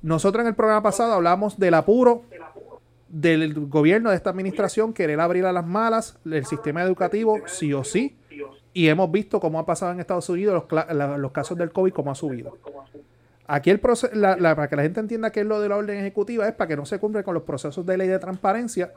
Nosotros 0.00 0.42
en 0.42 0.48
el 0.48 0.54
programa 0.54 0.82
pasado 0.82 1.14
hablamos 1.14 1.58
del 1.58 1.74
apuro 1.74 2.22
del 3.08 3.54
gobierno 3.68 4.10
de 4.10 4.16
esta 4.16 4.30
administración 4.30 4.92
querer 4.92 5.18
abrir 5.18 5.44
a 5.46 5.52
las 5.52 5.66
malas 5.66 6.18
el 6.24 6.44
sistema 6.44 6.82
educativo 6.82 7.40
sí 7.46 7.72
o 7.72 7.82
sí. 7.84 8.16
Y 8.72 8.88
hemos 8.88 9.10
visto 9.10 9.40
cómo 9.40 9.58
ha 9.58 9.66
pasado 9.66 9.92
en 9.92 10.00
Estados 10.00 10.28
Unidos 10.28 10.64
los, 10.70 11.32
casos 11.32 11.58
del 11.58 11.72
COVID, 11.72 11.92
cómo 11.92 12.10
ha 12.12 12.14
subido. 12.14 12.56
Aquí 13.46 13.70
el 13.70 13.80
proceso, 13.80 14.12
para 14.20 14.68
que 14.68 14.76
la 14.76 14.82
gente 14.82 15.00
entienda 15.00 15.30
qué 15.30 15.40
es 15.40 15.46
lo 15.46 15.58
de 15.60 15.70
la 15.70 15.76
orden 15.76 15.98
ejecutiva, 15.98 16.46
es 16.46 16.54
para 16.54 16.68
que 16.68 16.76
no 16.76 16.84
se 16.84 16.98
cumpla 16.98 17.22
con 17.22 17.34
los 17.34 17.42
procesos 17.42 17.84
de 17.84 17.96
ley 17.96 18.06
de 18.06 18.18
transparencia, 18.18 18.92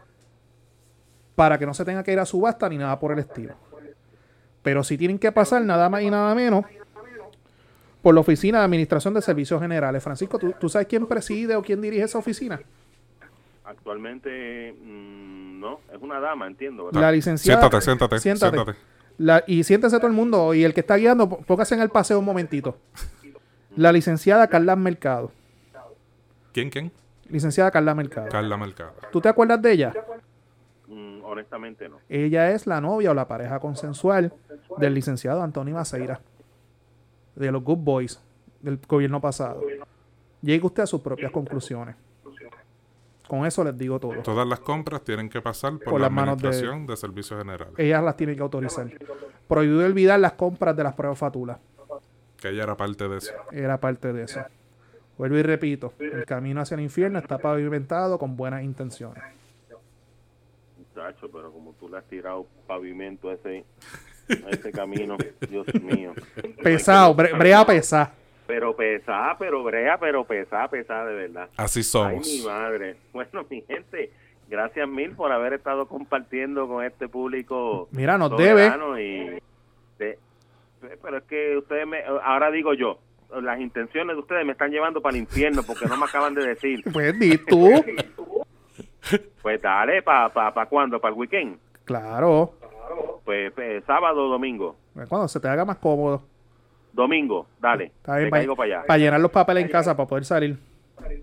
para 1.36 1.58
que 1.58 1.66
no 1.66 1.74
se 1.74 1.86
tenga 1.86 2.04
que 2.04 2.12
ir 2.12 2.20
a 2.20 2.26
subasta 2.26 2.68
ni 2.70 2.78
nada 2.78 3.00
por 3.00 3.14
el 3.14 3.20
estilo. 3.20 3.56
Pero 4.64 4.84
si 4.84 4.98
tienen 4.98 5.20
que 5.20 5.32
pasar 5.32 5.62
nada 5.64 5.90
más 5.90 6.02
y 6.02 6.10
nada 6.10 6.36
menos 6.36 6.66
por 8.02 8.16
la 8.16 8.22
Oficina 8.22 8.60
de 8.60 8.66
Administración 8.66 9.14
de 9.14 9.22
Servicios 9.22 9.62
Generales. 9.62 10.04
Francisco, 10.04 10.40
¿tú, 10.40 10.70
sabes 10.70 10.88
quién 10.88 11.06
preside 11.06 11.56
o 11.56 11.62
quién 11.62 11.82
dirige 11.82 12.04
esa 12.04 12.18
oficina? 12.18 12.60
Actualmente 13.64 14.74
mm, 14.74 15.60
no, 15.60 15.80
es 15.94 16.02
una 16.02 16.20
dama, 16.20 16.48
entiendo. 16.48 16.90
La 16.92 17.12
licenciada. 17.12 17.62
Siéntate, 17.62 18.20
siéntate. 18.20 18.20
siéntate. 18.20 18.76
y 19.48 19.64
siéntese 19.64 19.98
todo 19.98 20.08
el 20.08 20.14
mundo. 20.14 20.54
Y 20.54 20.64
el 20.64 20.74
que 20.74 20.82
está 20.82 20.96
guiando, 20.96 21.30
póngase 21.30 21.76
en 21.76 21.82
el 21.82 21.90
paseo 21.90 22.20
un 22.20 22.26
momentito. 22.26 22.78
La 23.76 23.92
licenciada 23.92 24.48
Carla 24.48 24.76
Mercado. 24.76 25.32
¿Quién, 26.54 26.70
quién? 26.70 26.92
Licenciada 27.30 27.72
Carla 27.72 27.96
Mercado. 27.96 28.28
Carla 28.30 28.58
Mercado. 28.58 28.94
¿Tú 29.12 29.22
te 29.22 29.30
acuerdas 29.30 29.62
de 29.62 29.72
ella? 29.72 29.94
Honestamente 31.32 31.88
no. 31.88 31.98
Ella 32.10 32.52
es 32.52 32.68
la 32.68 32.82
novia 32.82 33.12
o 33.12 33.14
la 33.14 33.26
pareja 33.26 33.58
consensual 33.62 34.34
del 34.78 34.94
licenciado 34.94 35.42
Antonio 35.42 35.76
Maceira, 35.76 36.20
de 37.36 37.52
los 37.54 37.64
Good 37.64 37.78
Boys 37.78 38.22
del 38.60 38.78
gobierno 38.86 39.22
pasado. 39.22 39.62
Llegue 40.42 40.66
usted 40.66 40.84
a 40.84 40.88
sus 40.88 41.00
propias 41.00 41.32
conclusiones. 41.32 41.96
Con 43.30 43.46
eso 43.46 43.64
les 43.64 43.78
digo 43.78 43.98
todo. 43.98 44.22
Todas 44.24 44.46
las 44.46 44.60
compras 44.60 45.06
tienen 45.06 45.30
que 45.30 45.42
pasar 45.42 45.80
por, 45.80 46.02
la 46.02 46.08
Administración 46.08 46.86
de, 46.86 46.98
Servicios 46.98 47.40
Generales. 47.40 47.74
Ellas 47.78 48.04
las 48.04 48.18
tienen 48.18 48.36
que 48.36 48.42
autorizar. 48.42 48.92
Prohibido 49.48 49.86
olvidar 49.86 50.20
las 50.20 50.34
compras 50.34 50.76
de 50.76 50.84
las 50.84 50.94
pruebas 50.96 51.18
fatulas. 51.18 51.60
Que 52.36 52.50
ella 52.50 52.64
era 52.64 52.76
parte 52.76 53.08
de 53.08 53.20
eso. 53.20 53.34
Era 53.54 53.80
parte 53.80 54.12
de 54.12 54.24
eso. 54.24 54.42
Vuelvo 55.18 55.38
y 55.38 55.44
repito, 55.44 55.94
el 55.98 56.26
camino 56.26 56.60
hacia 56.60 56.76
el 56.76 56.82
infierno 56.82 57.20
está 57.20 57.38
pavimentado 57.38 58.20
con 58.20 58.36
buenas 58.36 58.64
intenciones. 58.64 59.24
Muchacho, 61.22 61.32
pero 61.32 61.52
como 61.52 61.74
tú 61.74 61.90
le 61.90 61.98
has 61.98 62.06
tirado 62.06 62.46
pavimento 62.68 63.30
a 63.30 63.34
ese, 63.34 63.64
ese 64.28 64.72
camino, 64.72 65.18
Dios 65.48 65.68
mío. 65.82 66.14
Pesado, 66.64 67.14
brea 67.14 67.66
pesada. 67.66 68.14
Pero 68.48 68.76
pesada, 68.76 69.38
pero 69.38 69.64
brea, 69.64 69.98
pero 69.98 70.26
pesada, 70.26 70.68
pesada 70.68 71.06
de 71.06 71.16
verdad. 71.16 71.50
Así 71.58 71.84
somos. 71.84 72.28
Ay, 72.28 72.40
mi 72.40 72.46
madre. 72.46 72.96
Bueno, 73.14 73.46
mi 73.50 73.62
gente, 73.62 74.12
gracias 74.50 74.88
mil 74.88 75.12
por 75.12 75.32
haber 75.32 75.54
estado 75.54 75.88
compartiendo 75.88 76.68
con 76.68 76.84
este 76.84 77.08
público. 77.08 77.88
Mira, 77.92 78.18
nos 78.18 78.36
debe. 78.36 78.72
Y 79.00 79.40
de, 80.00 80.18
pero 81.02 81.18
es 81.18 81.24
que 81.24 81.58
ustedes 81.58 81.86
me, 81.88 82.04
ahora 82.24 82.50
digo 82.52 82.74
yo, 82.74 83.00
las 83.42 83.60
intenciones 83.60 84.16
de 84.16 84.20
ustedes 84.20 84.46
me 84.46 84.54
están 84.54 84.72
llevando 84.72 85.02
para 85.02 85.16
el 85.16 85.22
infierno 85.22 85.64
porque 85.64 85.86
no 85.86 85.96
me 85.96 86.06
acaban 86.06 86.34
de 86.34 86.46
decir. 86.48 86.84
Pues 86.92 87.18
di 87.20 87.38
tú. 87.38 87.72
pues 89.42 89.62
dale, 89.62 90.02
¿para 90.02 90.30
pa, 90.30 90.54
pa 90.54 90.66
cuándo? 90.66 91.00
¿Para 91.00 91.14
el 91.14 91.20
weekend? 91.20 91.58
Claro. 91.86 92.54
Pues, 93.24 93.52
pues 93.54 93.84
sábado 93.86 94.26
o 94.26 94.30
domingo. 94.30 94.76
Pues 94.94 95.08
cuando 95.08 95.28
se 95.28 95.40
te 95.40 95.48
haga 95.48 95.66
más 95.66 95.78
cómodo. 95.78 96.24
Domingo, 96.94 97.48
dale. 97.60 97.92
para, 98.04 98.28
para 98.86 98.98
llenar 98.98 99.22
los 99.22 99.32
papeles 99.32 99.64
en 99.64 99.70
casa 99.70 99.96
para 99.96 100.08
poder 100.08 100.26
salir. 100.26 100.58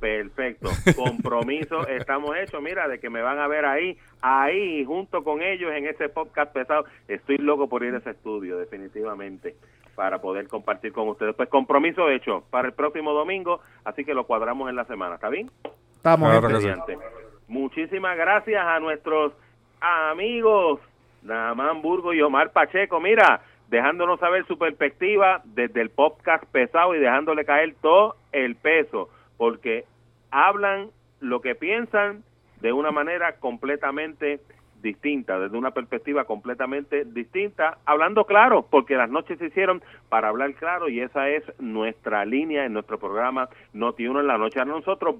Perfecto. 0.01 0.71
Compromiso 0.97 1.87
estamos 1.89 2.37
hechos. 2.37 2.63
Mira, 2.63 2.89
de 2.89 2.99
que 2.99 3.11
me 3.11 3.23
van 3.23 3.39
a 3.39 3.49
ver 3.49 3.65
ahí, 3.65 3.97
ahí, 4.21 4.85
junto 4.85 5.23
con 5.23 5.43
ellos 5.43 5.73
en 5.75 5.87
ese 5.87 6.09
podcast 6.09 6.53
pesado. 6.53 6.85
Estoy 7.07 7.39
loco 7.39 7.69
por 7.69 7.85
ir 7.85 7.95
a 7.95 7.99
ese 7.99 8.11
estudio, 8.11 8.59
definitivamente, 8.59 9.57
para 9.95 10.21
poder 10.21 10.49
compartir 10.49 10.93
con 10.93 11.09
ustedes. 11.09 11.35
Pues 11.35 11.49
compromiso 11.49 12.09
hecho 12.09 12.45
para 12.51 12.69
el 12.69 12.75
próximo 12.75 13.13
domingo, 13.13 13.61
así 13.85 14.05
que 14.05 14.15
lo 14.15 14.27
cuadramos 14.27 14.69
en 14.69 14.77
la 14.77 14.85
semana. 14.85 15.17
¿Está 15.17 15.29
bien? 15.29 15.51
Estamos 15.97 17.28
Muchísimas 17.49 18.17
gracias 18.17 18.63
a 18.63 18.79
nuestros 18.79 19.33
amigos 19.81 20.81
Namán 21.23 21.81
Burgo 21.83 22.13
y 22.13 22.21
Omar 22.21 22.53
Pacheco. 22.53 23.01
Mira, 23.01 23.43
dejándonos 23.69 24.21
saber 24.21 24.47
su 24.47 24.59
perspectiva 24.59 25.41
desde 25.45 25.81
el 25.81 25.91
podcast 25.91 26.45
pesado 26.45 26.95
y 26.95 26.99
dejándole 26.99 27.45
caer 27.45 27.75
todo 27.81 28.17
el 28.33 28.55
peso 28.57 29.09
porque 29.39 29.85
hablan 30.31 30.91
lo 31.21 31.41
que 31.41 31.55
piensan 31.55 32.23
de 32.61 32.73
una 32.73 32.91
manera 32.91 33.37
completamente 33.37 34.41
distinta, 34.83 35.39
desde 35.39 35.57
una 35.57 35.73
perspectiva 35.73 36.25
completamente 36.25 37.05
distinta, 37.05 37.79
hablando 37.85 38.25
claro, 38.25 38.67
porque 38.69 38.97
las 38.97 39.11
noches 39.11 39.39
se 39.39 39.47
hicieron 39.47 39.83
para 40.09 40.29
hablar 40.29 40.55
claro 40.55 40.89
y 40.89 41.01
esa 41.01 41.29
es 41.29 41.43
nuestra 41.59 42.25
línea 42.25 42.65
en 42.65 42.73
nuestro 42.73 42.99
programa 42.99 43.49
Noti 43.73 44.07
Uno 44.07 44.21
en 44.21 44.27
la 44.27 44.39
noche. 44.39 44.61
A 44.61 44.65
nosotros 44.65 45.17